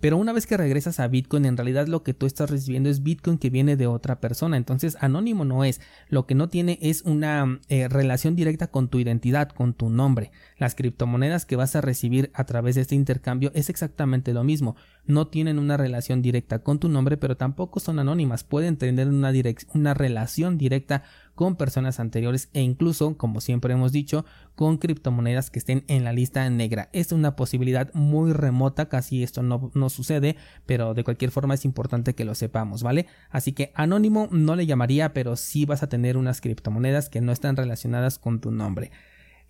Pero 0.00 0.19
una 0.19 0.33
vez 0.33 0.47
que 0.47 0.57
regresas 0.57 1.00
a 1.00 1.09
Bitcoin, 1.09 1.47
en 1.47 1.57
realidad 1.57 1.87
lo 1.87 2.03
que 2.03 2.15
tú 2.15 2.26
estás 2.26 2.50
recibiendo 2.50 2.91
es 2.91 3.03
Bitcoin 3.03 3.38
que 3.38 3.50
viene 3.50 3.76
de 3.76 3.87
otra 3.87 4.21
persona. 4.21 4.57
Entonces, 4.57 4.97
anónimo 5.00 5.45
no 5.45 5.65
es. 5.65 5.81
Lo 6.09 6.26
que 6.26 6.35
no 6.35 6.49
tiene 6.49 6.79
es 6.83 7.03
una 7.03 7.61
eh, 7.69 7.88
relación 7.88 8.37
directa 8.37 8.67
con 8.67 8.88
tu 8.88 8.99
identidad, 8.99 9.49
con 9.49 9.73
tu 9.73 9.88
nombre. 9.88 10.33
Las 10.59 10.75
criptomonedas 10.75 11.47
que 11.47 11.57
vas 11.57 11.76
a 11.76 11.81
recibir 11.81 12.31
a 12.35 12.45
través 12.45 12.75
de 12.75 12.83
este 12.83 12.95
intercambio 12.95 13.50
es 13.55 13.71
exactamente 13.71 14.35
lo 14.35 14.45
mismo. 14.45 14.76
No 15.07 15.29
tienen 15.29 15.59
una 15.59 15.76
relación 15.76 16.21
directa 16.21 16.59
con 16.59 16.79
tu 16.79 16.88
nombre, 16.88 17.17
pero 17.17 17.37
tampoco 17.37 17.81
son 17.81 17.99
anónimas. 17.99 18.45
Pueden 18.45 18.76
tener 18.76 19.09
una, 19.09 19.33
una 19.73 19.95
relación 19.95 20.59
directa 20.59 21.05
con 21.37 21.55
personas 21.55 22.00
anteriores 22.00 22.49
e 22.52 22.62
incluso, 22.62 23.16
como 23.16 23.40
siempre 23.40 23.73
hemos 23.73 23.93
dicho, 23.93 24.25
con 24.57 24.78
criptomonedas 24.78 25.50
que 25.50 25.61
estén 25.61 25.85
en 25.87 26.02
la 26.02 26.12
lista 26.12 26.50
negra. 26.50 26.88
Es 26.93 27.12
una 27.12 27.37
posibilidad 27.37 27.95
muy 27.95 28.33
remota, 28.33 28.88
casi 28.88 29.23
esto 29.23 29.45
no, 29.45 29.71
no 29.75 29.88
sucede, 29.88 30.35
pero 30.66 30.95
de 30.95 31.05
cualquier 31.05 31.31
forma 31.31 31.55
es 31.55 31.64
importante 31.64 32.14
que 32.14 32.25
lo 32.25 32.35
sepamos, 32.35 32.83
¿vale? 32.83 33.07
Así 33.31 33.52
que 33.52 33.71
anónimo 33.76 34.28
no 34.33 34.57
le 34.57 34.66
llamaría, 34.66 35.12
pero 35.12 35.37
sí 35.37 35.64
vas 35.64 35.85
a 35.85 35.88
tener 35.88 36.16
unas 36.16 36.40
criptomonedas 36.40 37.09
que 37.09 37.21
no 37.21 37.31
están 37.31 37.55
relacionadas 37.55 38.19
con 38.19 38.40
tu 38.40 38.50
nombre. 38.50 38.90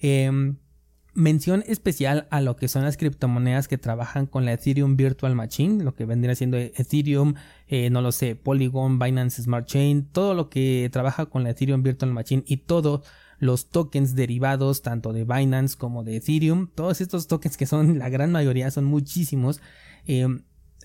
Eh, 0.00 0.31
mención 1.16 1.64
especial 1.66 2.28
a 2.30 2.40
lo 2.40 2.56
que 2.56 2.68
son 2.68 2.85
las 2.85 2.96
criptomonedas 2.96 3.68
que 3.68 3.78
trabajan 3.78 4.26
con 4.26 4.44
la 4.44 4.52
Ethereum 4.52 4.96
Virtual 4.96 5.35
Machine, 5.35 5.82
lo 5.82 5.94
que 5.94 6.04
vendría 6.04 6.35
siendo 6.35 6.58
Ethereum, 6.58 7.35
eh, 7.66 7.90
no 7.90 8.02
lo 8.02 8.12
sé, 8.12 8.37
Polygon, 8.37 8.99
Binance 8.99 9.42
Smart 9.42 9.66
Chain, 9.66 10.04
todo 10.04 10.35
lo 10.35 10.50
que 10.50 10.88
trabaja 10.92 11.26
con 11.26 11.42
la 11.42 11.50
Ethereum 11.50 11.82
Virtual 11.82 12.12
Machine 12.12 12.44
y 12.46 12.58
todos 12.58 13.04
los 13.38 13.70
tokens 13.70 14.14
derivados 14.14 14.82
tanto 14.82 15.12
de 15.12 15.25
Binance 15.25 15.76
como 15.76 16.04
de 16.04 16.16
Ethereum, 16.16 16.68
todos 16.75 17.00
estos 17.00 17.26
tokens 17.26 17.56
que 17.56 17.66
son 17.66 17.99
la 17.99 18.11
gran 18.11 18.30
mayoría, 18.30 18.70
son 18.70 18.85
muchísimos, 18.85 19.61
eh, 20.06 20.26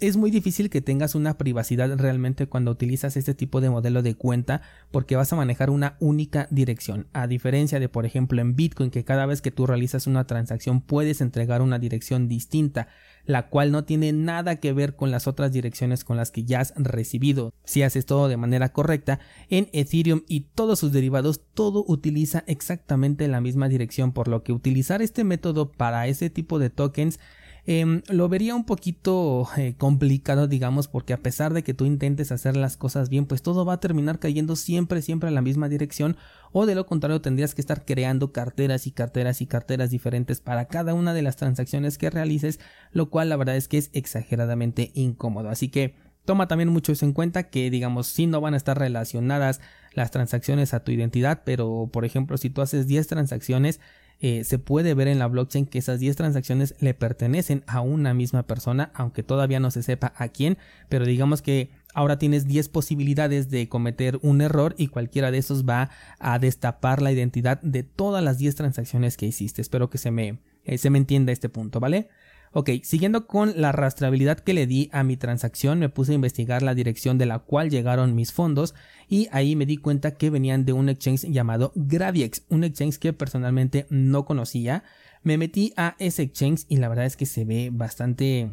es 0.01 0.17
muy 0.17 0.31
difícil 0.31 0.71
que 0.71 0.81
tengas 0.81 1.13
una 1.13 1.37
privacidad 1.37 1.95
realmente 1.97 2.47
cuando 2.47 2.71
utilizas 2.71 3.15
este 3.17 3.35
tipo 3.35 3.61
de 3.61 3.69
modelo 3.69 4.01
de 4.01 4.15
cuenta 4.15 4.63
porque 4.89 5.15
vas 5.15 5.31
a 5.31 5.35
manejar 5.35 5.69
una 5.69 5.95
única 5.99 6.47
dirección. 6.49 7.07
A 7.13 7.27
diferencia 7.27 7.79
de, 7.79 7.87
por 7.87 8.07
ejemplo, 8.07 8.41
en 8.41 8.55
Bitcoin, 8.55 8.89
que 8.89 9.05
cada 9.05 9.27
vez 9.27 9.41
que 9.41 9.51
tú 9.51 9.67
realizas 9.67 10.07
una 10.07 10.25
transacción 10.25 10.81
puedes 10.81 11.21
entregar 11.21 11.61
una 11.61 11.77
dirección 11.77 12.27
distinta, 12.27 12.87
la 13.25 13.49
cual 13.49 13.71
no 13.71 13.83
tiene 13.83 14.11
nada 14.11 14.55
que 14.55 14.73
ver 14.73 14.95
con 14.95 15.11
las 15.11 15.27
otras 15.27 15.53
direcciones 15.53 16.03
con 16.03 16.17
las 16.17 16.31
que 16.31 16.45
ya 16.45 16.61
has 16.61 16.73
recibido. 16.75 17.53
Si 17.63 17.83
haces 17.83 18.07
todo 18.07 18.27
de 18.27 18.37
manera 18.37 18.73
correcta, 18.73 19.19
en 19.49 19.69
Ethereum 19.71 20.23
y 20.27 20.41
todos 20.55 20.79
sus 20.79 20.91
derivados, 20.91 21.41
todo 21.53 21.85
utiliza 21.87 22.43
exactamente 22.47 23.27
la 23.27 23.39
misma 23.39 23.69
dirección, 23.69 24.13
por 24.13 24.27
lo 24.27 24.41
que 24.43 24.51
utilizar 24.51 25.03
este 25.03 25.23
método 25.23 25.71
para 25.71 26.07
ese 26.07 26.31
tipo 26.31 26.57
de 26.57 26.71
tokens 26.71 27.19
Em, 27.67 28.01
lo 28.07 28.27
vería 28.27 28.55
un 28.55 28.65
poquito 28.65 29.47
eh, 29.55 29.75
complicado, 29.77 30.47
digamos, 30.47 30.87
porque 30.87 31.13
a 31.13 31.17
pesar 31.17 31.53
de 31.53 31.63
que 31.63 31.75
tú 31.75 31.85
intentes 31.85 32.31
hacer 32.31 32.57
las 32.57 32.75
cosas 32.75 33.09
bien, 33.09 33.27
pues 33.27 33.43
todo 33.43 33.65
va 33.65 33.73
a 33.73 33.79
terminar 33.79 34.17
cayendo 34.17 34.55
siempre, 34.55 35.03
siempre 35.03 35.29
en 35.29 35.35
la 35.35 35.43
misma 35.43 35.69
dirección, 35.69 36.17
o 36.51 36.65
de 36.65 36.73
lo 36.73 36.87
contrario 36.87 37.21
tendrías 37.21 37.53
que 37.53 37.61
estar 37.61 37.85
creando 37.85 38.31
carteras 38.31 38.87
y 38.87 38.91
carteras 38.91 39.41
y 39.41 39.45
carteras 39.45 39.91
diferentes 39.91 40.41
para 40.41 40.65
cada 40.65 40.95
una 40.95 41.13
de 41.13 41.21
las 41.21 41.35
transacciones 41.35 41.99
que 41.99 42.09
realices, 42.09 42.59
lo 42.93 43.11
cual 43.11 43.29
la 43.29 43.37
verdad 43.37 43.55
es 43.55 43.67
que 43.67 43.77
es 43.77 43.91
exageradamente 43.93 44.91
incómodo. 44.95 45.49
Así 45.49 45.69
que 45.69 45.93
toma 46.25 46.47
también 46.47 46.69
mucho 46.69 46.91
eso 46.91 47.05
en 47.05 47.13
cuenta 47.13 47.49
que 47.49 47.69
digamos 47.69 48.07
si 48.07 48.25
no 48.25 48.41
van 48.41 48.53
a 48.55 48.57
estar 48.57 48.77
relacionadas 48.77 49.61
las 49.93 50.11
transacciones 50.11 50.73
a 50.73 50.83
tu 50.83 50.91
identidad 50.91 51.41
pero 51.43 51.89
por 51.91 52.05
ejemplo 52.05 52.37
si 52.37 52.51
tú 52.51 52.61
haces 52.61 52.85
10 52.87 53.07
transacciones 53.07 53.79
eh, 54.23 54.43
se 54.43 54.59
puede 54.59 54.93
ver 54.93 55.07
en 55.07 55.17
la 55.17 55.27
blockchain 55.27 55.65
que 55.65 55.79
esas 55.79 55.99
10 55.99 56.15
transacciones 56.15 56.75
le 56.79 56.93
pertenecen 56.93 57.63
a 57.65 57.81
una 57.81 58.13
misma 58.13 58.43
persona, 58.43 58.91
aunque 58.93 59.23
todavía 59.23 59.59
no 59.59 59.71
se 59.71 59.81
sepa 59.81 60.13
a 60.15 60.27
quién, 60.27 60.59
pero 60.89 61.05
digamos 61.05 61.41
que 61.41 61.71
ahora 61.95 62.19
tienes 62.19 62.47
10 62.47 62.69
posibilidades 62.69 63.49
de 63.49 63.67
cometer 63.67 64.19
un 64.21 64.41
error 64.41 64.75
y 64.77 64.87
cualquiera 64.87 65.31
de 65.31 65.39
esos 65.39 65.65
va 65.65 65.89
a 66.19 66.37
destapar 66.37 67.01
la 67.01 67.11
identidad 67.11 67.59
de 67.63 67.81
todas 67.81 68.23
las 68.23 68.37
10 68.37 68.53
transacciones 68.55 69.17
que 69.17 69.25
hiciste. 69.25 69.59
Espero 69.59 69.89
que 69.89 69.97
se 69.97 70.11
me, 70.11 70.39
eh, 70.65 70.77
se 70.77 70.91
me 70.91 70.99
entienda 70.99 71.31
este 71.31 71.49
punto, 71.49 71.79
¿vale? 71.79 72.09
Ok, 72.53 72.69
siguiendo 72.83 73.27
con 73.27 73.53
la 73.61 73.71
rastreabilidad 73.71 74.39
que 74.39 74.53
le 74.53 74.67
di 74.67 74.89
a 74.91 75.03
mi 75.03 75.15
transacción, 75.15 75.79
me 75.79 75.87
puse 75.87 76.11
a 76.11 76.15
investigar 76.15 76.63
la 76.63 76.75
dirección 76.75 77.17
de 77.17 77.25
la 77.25 77.39
cual 77.39 77.69
llegaron 77.69 78.13
mis 78.13 78.33
fondos 78.33 78.75
y 79.07 79.29
ahí 79.31 79.55
me 79.55 79.65
di 79.65 79.77
cuenta 79.77 80.15
que 80.15 80.29
venían 80.29 80.65
de 80.65 80.73
un 80.73 80.89
exchange 80.89 81.31
llamado 81.31 81.71
Graviex, 81.75 82.43
un 82.49 82.65
exchange 82.65 82.97
que 82.97 83.13
personalmente 83.13 83.87
no 83.89 84.25
conocía. 84.25 84.83
Me 85.23 85.37
metí 85.37 85.73
a 85.77 85.95
ese 85.97 86.23
exchange 86.23 86.65
y 86.67 86.75
la 86.77 86.89
verdad 86.89 87.05
es 87.05 87.15
que 87.15 87.25
se 87.25 87.45
ve 87.45 87.69
bastante 87.71 88.51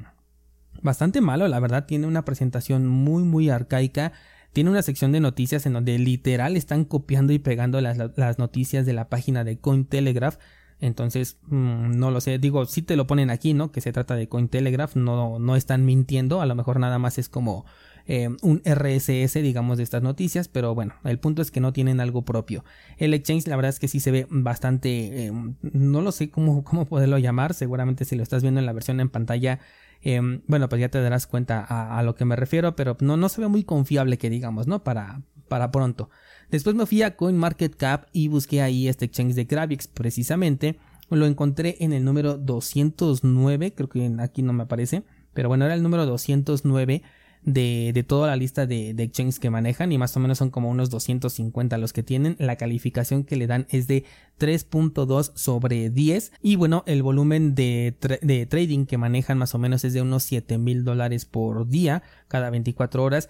bastante 0.81 1.21
malo, 1.21 1.49
la 1.49 1.59
verdad 1.59 1.87
tiene 1.87 2.07
una 2.07 2.25
presentación 2.25 2.87
muy 2.87 3.25
muy 3.25 3.51
arcaica. 3.51 4.13
Tiene 4.53 4.71
una 4.71 4.83
sección 4.83 5.13
de 5.13 5.21
noticias 5.21 5.67
en 5.67 5.75
donde 5.75 5.99
literal 5.99 6.57
están 6.57 6.85
copiando 6.85 7.33
y 7.33 7.39
pegando 7.39 7.81
las, 7.81 7.99
las 8.17 8.39
noticias 8.39 8.87
de 8.87 8.93
la 8.93 9.09
página 9.09 9.45
de 9.45 9.59
Cointelegraph 9.59 10.39
entonces, 10.81 11.39
mm, 11.47 11.99
no 11.99 12.11
lo 12.11 12.21
sé, 12.21 12.39
digo, 12.39 12.65
si 12.67 12.83
te 12.83 12.97
lo 12.97 13.07
ponen 13.07 13.31
aquí, 13.31 13.53
¿no? 13.55 13.73
Que 13.73 13.81
se 13.81 13.93
trata 13.93 14.15
de 14.15 14.29
Cointelegraph, 14.29 14.95
no, 14.97 15.39
no 15.39 15.57
están 15.57 15.85
mintiendo, 15.85 16.41
a 16.41 16.47
lo 16.47 16.55
mejor 16.55 16.79
nada 16.79 16.99
más 16.99 17.19
es 17.19 17.29
como 17.29 17.67
eh, 18.07 18.29
un 18.43 18.63
RSS, 18.65 19.43
digamos, 19.43 19.77
de 19.77 19.83
estas 19.83 20.03
noticias, 20.03 20.49
pero 20.49 20.75
bueno, 20.75 20.95
el 21.05 21.19
punto 21.19 21.43
es 21.43 21.51
que 21.51 21.61
no 21.61 21.73
tienen 21.73 22.01
algo 22.01 22.23
propio. 22.23 22.65
El 22.97 23.13
exchange, 23.13 23.49
la 23.49 23.57
verdad 23.57 23.71
es 23.71 23.81
que 23.81 23.89
sí 23.89 24.01
se 24.01 24.11
ve 24.13 24.27
bastante, 24.31 25.27
eh, 25.27 25.33
no 25.63 26.01
lo 26.01 26.13
sé 26.13 26.31
cómo, 26.31 26.63
cómo 26.65 26.87
poderlo 26.87 27.19
llamar, 27.19 27.55
seguramente 27.55 28.05
si 28.05 28.17
lo 28.17 28.23
estás 28.23 28.43
viendo 28.43 28.61
en 28.61 28.67
la 28.67 28.73
versión 28.73 29.01
en 29.01 29.09
pantalla, 29.11 29.61
eh, 30.01 30.21
bueno, 30.47 30.69
pues 30.69 30.81
ya 30.81 30.89
te 30.89 31.03
darás 31.03 31.27
cuenta 31.27 31.65
a, 31.69 31.99
a, 31.99 32.03
lo 32.05 32.15
que 32.15 32.25
me 32.25 32.37
refiero, 32.37 32.77
pero 32.77 32.97
no, 33.01 33.17
no 33.17 33.29
se 33.29 33.41
ve 33.41 33.49
muy 33.49 33.65
confiable 33.65 34.17
que 34.17 34.31
digamos, 34.31 34.69
¿no? 34.69 34.85
Para, 34.85 35.23
para 35.49 35.71
pronto. 35.71 36.09
Después 36.51 36.75
me 36.75 36.87
fui 36.87 37.03
a 37.03 37.17
CoinMarketCap 37.17 38.09
y 38.13 38.29
busqué 38.29 38.63
ahí 38.63 38.89
este 38.89 39.05
exchange 39.05 39.35
de 39.35 39.45
Gravix 39.45 39.87
precisamente. 39.87 40.79
Lo 41.11 41.27
encontré 41.27 41.77
en 41.81 41.93
el 41.93 42.05
número 42.05 42.37
209, 42.37 43.75
creo 43.75 43.89
que 43.89 44.11
aquí 44.19 44.43
no 44.43 44.53
me 44.53 44.65
aparece, 44.65 45.05
pero 45.35 45.49
bueno, 45.49 45.65
era 45.65 45.75
el 45.75 45.83
número 45.83 46.05
209 46.07 47.03
de, 47.43 47.93
de 47.95 48.03
toda 48.03 48.29
la 48.29 48.37
lista 48.37 48.67
de, 48.67 48.91
exchanges 48.91 49.39
que 49.39 49.51
manejan 49.51 49.93
y 49.93 49.99
más 49.99 50.17
o 50.17 50.21
menos 50.21 50.39
son 50.39 50.51
como 50.51 50.69
unos 50.69 50.91
250 50.91 51.79
los 51.79 51.93
que 51.93 52.03
tienen. 52.03 52.37
La 52.39 52.57
calificación 52.57 53.25
que 53.25 53.37
le 53.37 53.47
dan 53.47 53.67
es 53.71 53.87
de 53.87 54.05
3.2 54.39 55.33
sobre 55.35 55.91
10 55.91 56.33
y 56.43 56.57
bueno, 56.57 56.83
el 56.87 57.03
volumen 57.03 57.55
de, 57.55 57.95
de 58.23 58.47
trading 58.47 58.87
que 58.87 58.99
manejan 58.99 59.39
más 59.39 59.55
o 59.55 59.59
menos 59.59 59.85
es 59.85 59.93
de 59.93 60.03
unos 60.03 60.25
7 60.25 60.59
mil 60.59 60.85
dólares 60.85 61.25
por 61.25 61.69
día 61.69 62.03
cada 62.29 62.51
24 62.51 63.03
horas 63.03 63.29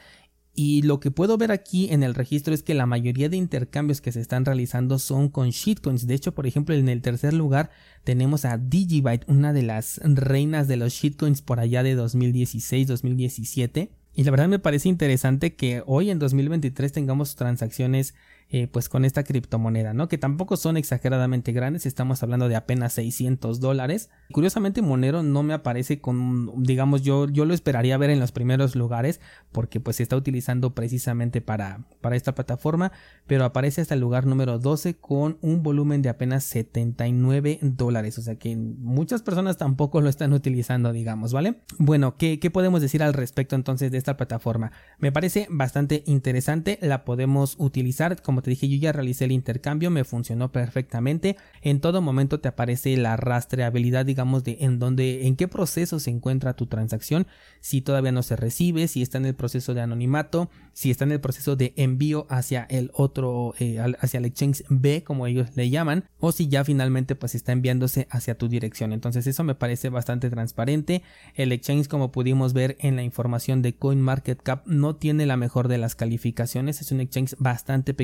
y 0.58 0.82
lo 0.82 0.98
que 0.98 1.12
puedo 1.12 1.38
ver 1.38 1.52
aquí 1.52 1.86
en 1.92 2.02
el 2.02 2.16
registro 2.16 2.52
es 2.52 2.64
que 2.64 2.74
la 2.74 2.84
mayoría 2.84 3.28
de 3.28 3.36
intercambios 3.36 4.00
que 4.00 4.10
se 4.10 4.20
están 4.20 4.44
realizando 4.44 4.98
son 4.98 5.28
con 5.28 5.50
shitcoins. 5.50 6.08
De 6.08 6.14
hecho, 6.14 6.34
por 6.34 6.48
ejemplo, 6.48 6.74
en 6.74 6.88
el 6.88 7.00
tercer 7.00 7.32
lugar 7.32 7.70
tenemos 8.02 8.44
a 8.44 8.58
Digibyte, 8.58 9.24
una 9.28 9.52
de 9.52 9.62
las 9.62 10.00
reinas 10.02 10.66
de 10.66 10.76
los 10.76 10.94
shitcoins 10.94 11.42
por 11.42 11.60
allá 11.60 11.84
de 11.84 11.96
2016-2017. 11.96 13.90
Y 14.16 14.24
la 14.24 14.32
verdad 14.32 14.48
me 14.48 14.58
parece 14.58 14.88
interesante 14.88 15.54
que 15.54 15.84
hoy 15.86 16.10
en 16.10 16.18
2023 16.18 16.90
tengamos 16.90 17.36
transacciones 17.36 18.16
eh, 18.50 18.66
pues 18.66 18.88
con 18.88 19.04
esta 19.04 19.24
criptomoneda, 19.24 19.92
¿no? 19.92 20.08
Que 20.08 20.16
tampoco 20.16 20.56
son 20.56 20.78
exageradamente 20.78 21.52
grandes, 21.52 21.84
estamos 21.84 22.22
hablando 22.22 22.48
de 22.48 22.56
apenas 22.56 22.94
600 22.94 23.60
dólares. 23.60 24.08
Curiosamente 24.32 24.80
Monero 24.80 25.22
no 25.22 25.42
me 25.42 25.52
aparece 25.52 26.00
con, 26.00 26.62
digamos, 26.62 27.02
yo, 27.02 27.28
yo 27.28 27.44
lo 27.44 27.52
esperaría 27.52 27.98
ver 27.98 28.08
en 28.08 28.20
los 28.20 28.32
primeros 28.32 28.74
lugares 28.74 29.20
porque 29.52 29.80
pues 29.80 29.96
se 29.96 30.02
está 30.02 30.16
utilizando 30.16 30.74
precisamente 30.74 31.42
para, 31.42 31.84
para 32.00 32.16
esta 32.16 32.34
plataforma, 32.34 32.90
pero 33.26 33.44
aparece 33.44 33.82
hasta 33.82 33.92
el 33.92 34.00
lugar 34.00 34.24
número 34.24 34.58
12 34.58 34.96
con 34.96 35.36
un 35.42 35.62
volumen 35.62 36.00
de 36.00 36.08
apenas 36.08 36.44
79 36.44 37.58
dólares, 37.60 38.18
o 38.18 38.22
sea 38.22 38.36
que 38.36 38.56
muchas 38.56 39.20
personas 39.20 39.58
tampoco 39.58 40.00
lo 40.00 40.08
están 40.08 40.32
utilizando, 40.32 40.92
digamos, 40.92 41.34
¿vale? 41.34 41.60
Bueno, 41.78 42.16
¿qué, 42.16 42.38
qué 42.38 42.50
podemos 42.50 42.80
decir 42.80 43.02
al 43.02 43.12
respecto 43.12 43.56
entonces 43.56 43.92
de 43.92 43.98
esta 43.98 44.16
plataforma? 44.16 44.72
Me 44.98 45.12
parece 45.12 45.46
bastante 45.50 46.02
interesante, 46.06 46.78
la 46.80 47.04
podemos 47.04 47.54
utilizar 47.58 48.22
como 48.22 48.38
como 48.38 48.45
te 48.45 48.50
dije, 48.50 48.68
yo 48.68 48.76
ya 48.76 48.92
realicé 48.92 49.25
el 49.25 49.33
intercambio, 49.33 49.90
me 49.90 50.04
funcionó 50.04 50.52
perfectamente. 50.52 51.37
En 51.61 51.80
todo 51.80 52.00
momento 52.00 52.38
te 52.38 52.47
aparece 52.47 52.97
la 52.97 53.16
rastreabilidad, 53.16 54.07
digamos, 54.07 54.45
de 54.45 54.59
en 54.61 54.78
dónde, 54.78 55.26
en 55.26 55.35
qué 55.35 55.49
proceso 55.49 55.99
se 55.99 56.11
encuentra 56.11 56.54
tu 56.54 56.66
transacción, 56.66 57.26
si 57.61 57.80
todavía 57.80 58.12
no 58.12 58.23
se 58.23 58.37
recibe, 58.37 58.87
si 58.87 59.02
está 59.02 59.18
en 59.18 59.26
el 59.26 59.35
proceso 59.35 59.75
de 59.75 59.80
anonimato, 59.80 60.50
si 60.73 60.92
está 60.92 61.02
en 61.02 61.11
el 61.11 61.21
proceso 61.21 61.57
de 61.57 61.73
envío 61.75 62.28
hacia 62.30 62.62
el 62.71 62.92
otro, 62.95 63.54
eh, 63.59 63.80
hacia 63.99 64.18
el 64.18 64.26
exchange 64.26 64.62
B, 64.68 65.02
como 65.02 65.26
ellos 65.26 65.49
le 65.57 65.68
llaman, 65.68 66.04
o 66.21 66.30
si 66.30 66.47
ya 66.47 66.64
finalmente 66.64 67.16
pues 67.16 67.35
está 67.35 67.50
enviándose 67.50 68.07
hacia 68.09 68.38
tu 68.38 68.47
dirección. 68.47 68.92
Entonces 68.92 69.26
eso 69.26 69.42
me 69.42 69.57
parece 69.57 69.88
bastante 69.88 70.30
transparente. 70.30 71.02
El 71.35 71.50
exchange, 71.50 71.88
como 71.88 72.12
pudimos 72.12 72.52
ver 72.52 72.76
en 72.78 72.95
la 72.95 73.02
información 73.02 73.62
de 73.62 73.75
CoinMarketCap, 73.75 74.64
no 74.68 74.95
tiene 74.95 75.26
la 75.26 75.37
mejor 75.37 75.66
de 75.66 75.78
las 75.78 75.97
calificaciones. 75.97 76.80
Es 76.80 76.92
un 76.92 77.00
exchange 77.00 77.35
bastante 77.40 77.95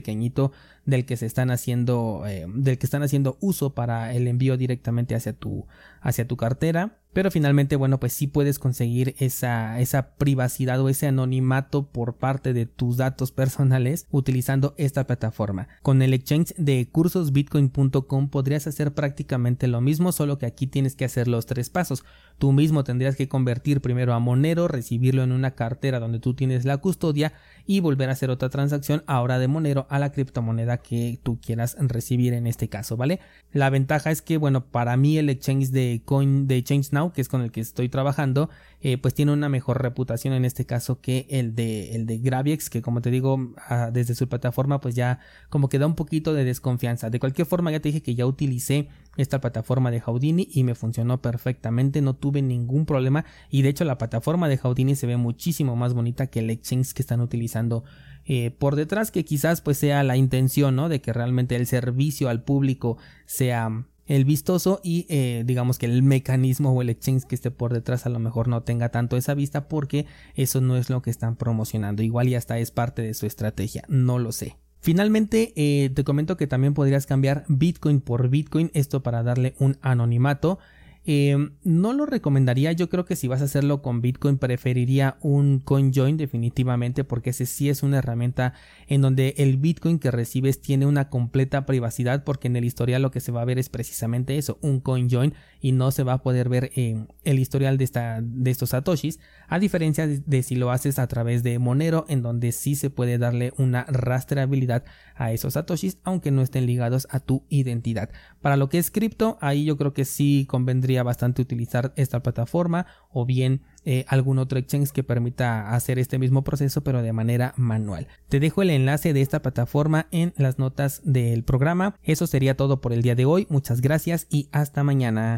del 0.84 1.06
que 1.06 1.16
se 1.16 1.26
están 1.26 1.50
haciendo, 1.50 2.24
eh, 2.26 2.46
del 2.48 2.78
que 2.78 2.86
están 2.86 3.02
haciendo 3.02 3.36
uso 3.40 3.74
para 3.74 4.12
el 4.14 4.26
envío 4.28 4.56
directamente 4.56 5.14
hacia 5.14 5.32
tu, 5.32 5.66
hacia 6.00 6.26
tu 6.26 6.36
cartera. 6.36 6.98
Pero 7.14 7.30
finalmente, 7.30 7.76
bueno, 7.76 7.98
pues 7.98 8.12
sí 8.12 8.26
puedes 8.26 8.58
conseguir 8.58 9.14
esa, 9.18 9.80
esa 9.80 10.16
privacidad 10.16 10.80
o 10.80 10.88
ese 10.88 11.06
anonimato 11.06 11.86
por 11.86 12.16
parte 12.16 12.52
de 12.52 12.66
tus 12.66 12.98
datos 12.98 13.32
personales 13.32 14.06
utilizando 14.10 14.74
esta 14.76 15.06
plataforma. 15.06 15.68
Con 15.82 16.02
el 16.02 16.12
exchange 16.12 16.54
de 16.58 16.88
cursosbitcoin.com 16.90 18.28
podrías 18.28 18.66
hacer 18.66 18.92
prácticamente 18.92 19.68
lo 19.68 19.80
mismo, 19.80 20.12
solo 20.12 20.38
que 20.38 20.46
aquí 20.46 20.66
tienes 20.66 20.96
que 20.96 21.04
hacer 21.04 21.28
los 21.28 21.46
tres 21.46 21.70
pasos. 21.70 22.04
Tú 22.38 22.50
mismo 22.50 22.82
tendrías 22.82 23.16
que 23.16 23.28
convertir 23.28 23.80
primero 23.80 24.12
a 24.12 24.18
Monero, 24.18 24.66
recibirlo 24.66 25.22
en 25.22 25.30
una 25.30 25.52
cartera 25.52 26.00
donde 26.00 26.18
tú 26.18 26.34
tienes 26.34 26.64
la 26.64 26.78
custodia 26.78 27.32
y 27.64 27.78
volver 27.78 28.08
a 28.08 28.12
hacer 28.12 28.30
otra 28.30 28.48
transacción 28.48 29.04
ahora 29.06 29.38
de 29.38 29.46
Monero 29.46 29.86
a 29.88 29.98
la 30.00 30.10
criptomoneda 30.10 30.78
que 30.78 31.20
tú 31.22 31.38
quieras 31.40 31.76
recibir 31.78 32.32
en 32.32 32.48
este 32.48 32.68
caso, 32.68 32.96
¿vale? 32.96 33.20
La 33.52 33.70
ventaja 33.70 34.10
es 34.10 34.20
que, 34.20 34.36
bueno, 34.36 34.66
para 34.66 34.96
mí 34.96 35.16
el 35.16 35.30
exchange 35.30 35.70
de 35.70 36.02
Coin 36.04 36.48
de 36.48 36.56
Exchange 36.56 36.92
Now, 36.92 37.03
que 37.12 37.20
es 37.20 37.28
con 37.28 37.42
el 37.42 37.50
que 37.52 37.60
estoy 37.60 37.88
trabajando, 37.88 38.50
eh, 38.80 38.98
pues 38.98 39.14
tiene 39.14 39.32
una 39.32 39.48
mejor 39.48 39.82
reputación 39.82 40.34
en 40.34 40.44
este 40.44 40.66
caso 40.66 41.00
que 41.00 41.26
el 41.30 41.54
de, 41.54 41.94
el 41.94 42.06
de 42.06 42.18
Graviex, 42.18 42.70
que 42.70 42.82
como 42.82 43.00
te 43.00 43.10
digo, 43.10 43.52
ah, 43.68 43.90
desde 43.92 44.14
su 44.14 44.28
plataforma, 44.28 44.80
pues 44.80 44.94
ya 44.94 45.20
como 45.50 45.68
que 45.68 45.78
da 45.78 45.86
un 45.86 45.94
poquito 45.94 46.34
de 46.34 46.44
desconfianza. 46.44 47.10
De 47.10 47.20
cualquier 47.20 47.46
forma, 47.46 47.70
ya 47.70 47.80
te 47.80 47.88
dije 47.88 48.02
que 48.02 48.14
ya 48.14 48.26
utilicé 48.26 48.88
esta 49.16 49.40
plataforma 49.40 49.90
de 49.90 50.00
Houdini 50.00 50.48
y 50.50 50.64
me 50.64 50.74
funcionó 50.74 51.20
perfectamente, 51.22 52.02
no 52.02 52.14
tuve 52.14 52.42
ningún 52.42 52.86
problema 52.86 53.24
y 53.50 53.62
de 53.62 53.68
hecho 53.68 53.84
la 53.84 53.98
plataforma 53.98 54.48
de 54.48 54.58
Houdini 54.58 54.96
se 54.96 55.06
ve 55.06 55.16
muchísimo 55.16 55.76
más 55.76 55.94
bonita 55.94 56.26
que 56.26 56.40
el 56.40 56.50
exchange 56.50 56.92
que 56.92 57.02
están 57.02 57.20
utilizando 57.20 57.84
eh, 58.24 58.50
por 58.50 58.74
detrás 58.76 59.10
que 59.10 59.24
quizás 59.24 59.60
pues 59.60 59.78
sea 59.78 60.02
la 60.02 60.16
intención 60.16 60.74
¿no? 60.76 60.88
de 60.88 61.00
que 61.00 61.12
realmente 61.12 61.56
el 61.56 61.66
servicio 61.66 62.28
al 62.28 62.42
público 62.42 62.96
sea 63.26 63.84
el 64.06 64.24
vistoso 64.24 64.80
y 64.82 65.06
eh, 65.08 65.42
digamos 65.46 65.78
que 65.78 65.86
el 65.86 66.02
mecanismo 66.02 66.72
o 66.72 66.82
el 66.82 66.90
exchange 66.90 67.24
que 67.24 67.34
esté 67.34 67.50
por 67.50 67.72
detrás 67.72 68.06
a 68.06 68.10
lo 68.10 68.18
mejor 68.18 68.48
no 68.48 68.62
tenga 68.62 68.90
tanto 68.90 69.16
esa 69.16 69.34
vista 69.34 69.68
porque 69.68 70.06
eso 70.34 70.60
no 70.60 70.76
es 70.76 70.90
lo 70.90 71.02
que 71.02 71.10
están 71.10 71.36
promocionando. 71.36 72.02
Igual 72.02 72.28
y 72.28 72.34
hasta 72.34 72.58
es 72.58 72.70
parte 72.70 73.02
de 73.02 73.14
su 73.14 73.26
estrategia. 73.26 73.84
No 73.88 74.18
lo 74.18 74.32
sé. 74.32 74.56
Finalmente, 74.80 75.54
eh, 75.56 75.88
te 75.94 76.04
comento 76.04 76.36
que 76.36 76.46
también 76.46 76.74
podrías 76.74 77.06
cambiar 77.06 77.44
Bitcoin 77.48 78.02
por 78.02 78.28
Bitcoin, 78.28 78.70
esto 78.74 79.02
para 79.02 79.22
darle 79.22 79.54
un 79.58 79.78
anonimato. 79.80 80.58
Em, 81.06 81.50
no 81.64 81.92
lo 81.92 82.06
recomendaría, 82.06 82.72
yo 82.72 82.88
creo 82.88 83.04
que 83.04 83.14
si 83.14 83.28
vas 83.28 83.42
a 83.42 83.44
hacerlo 83.44 83.82
con 83.82 84.00
Bitcoin 84.00 84.38
preferiría 84.38 85.18
un 85.20 85.58
CoinJoin 85.58 86.16
definitivamente 86.16 87.04
porque 87.04 87.30
ese 87.30 87.44
sí 87.44 87.68
es 87.68 87.82
una 87.82 87.98
herramienta 87.98 88.54
en 88.86 89.02
donde 89.02 89.34
el 89.36 89.58
Bitcoin 89.58 89.98
que 89.98 90.10
recibes 90.10 90.62
tiene 90.62 90.86
una 90.86 91.10
completa 91.10 91.66
privacidad 91.66 92.24
porque 92.24 92.48
en 92.48 92.56
el 92.56 92.64
historial 92.64 93.02
lo 93.02 93.10
que 93.10 93.20
se 93.20 93.32
va 93.32 93.42
a 93.42 93.44
ver 93.44 93.58
es 93.58 93.68
precisamente 93.68 94.38
eso, 94.38 94.58
un 94.62 94.80
CoinJoin 94.80 95.34
y 95.60 95.72
no 95.72 95.90
se 95.90 96.04
va 96.04 96.14
a 96.14 96.22
poder 96.22 96.48
ver 96.48 96.70
eh, 96.74 97.06
el 97.24 97.38
historial 97.38 97.76
de, 97.76 97.84
esta, 97.84 98.20
de 98.22 98.50
estos 98.50 98.70
satoshis 98.70 99.20
a 99.46 99.58
diferencia 99.58 100.06
de, 100.06 100.42
si 100.42 100.56
lo 100.56 100.70
haces 100.70 100.98
a 100.98 101.06
través 101.06 101.42
de 101.42 101.58
Monero 101.58 102.06
en 102.08 102.22
donde 102.22 102.50
sí 102.50 102.76
se 102.76 102.88
puede 102.88 103.18
darle 103.18 103.52
una 103.58 103.84
rastreabilidad 103.84 104.84
a 105.16 105.32
esos 105.32 105.52
satoshis 105.52 105.98
aunque 106.02 106.30
no 106.30 106.40
estén 106.40 106.64
ligados 106.64 107.06
a 107.10 107.20
tu 107.20 107.44
identidad. 107.50 108.08
Para 108.40 108.56
lo 108.56 108.70
que 108.70 108.78
es 108.78 108.90
cripto 108.90 109.36
ahí 109.42 109.66
yo 109.66 109.76
creo 109.76 109.92
que 109.92 110.06
sí 110.06 110.46
convendría 110.48 110.93
bastante 111.02 111.42
utilizar 111.42 111.92
esta 111.96 112.22
plataforma 112.22 112.86
o 113.10 113.26
bien 113.26 113.62
eh, 113.84 114.04
algún 114.08 114.38
otro 114.38 114.58
exchange 114.58 114.90
que 114.90 115.02
permita 115.02 115.74
hacer 115.74 115.98
este 115.98 116.18
mismo 116.18 116.42
proceso 116.44 116.82
pero 116.82 117.02
de 117.02 117.12
manera 117.12 117.52
manual. 117.56 118.06
Te 118.28 118.40
dejo 118.40 118.62
el 118.62 118.70
enlace 118.70 119.12
de 119.12 119.20
esta 119.20 119.42
plataforma 119.42 120.06
en 120.10 120.32
las 120.36 120.58
notas 120.58 121.02
del 121.04 121.44
programa. 121.44 121.96
Eso 122.02 122.26
sería 122.26 122.56
todo 122.56 122.80
por 122.80 122.92
el 122.92 123.02
día 123.02 123.14
de 123.14 123.24
hoy. 123.24 123.46
Muchas 123.50 123.80
gracias 123.80 124.26
y 124.30 124.48
hasta 124.52 124.84
mañana. 124.84 125.32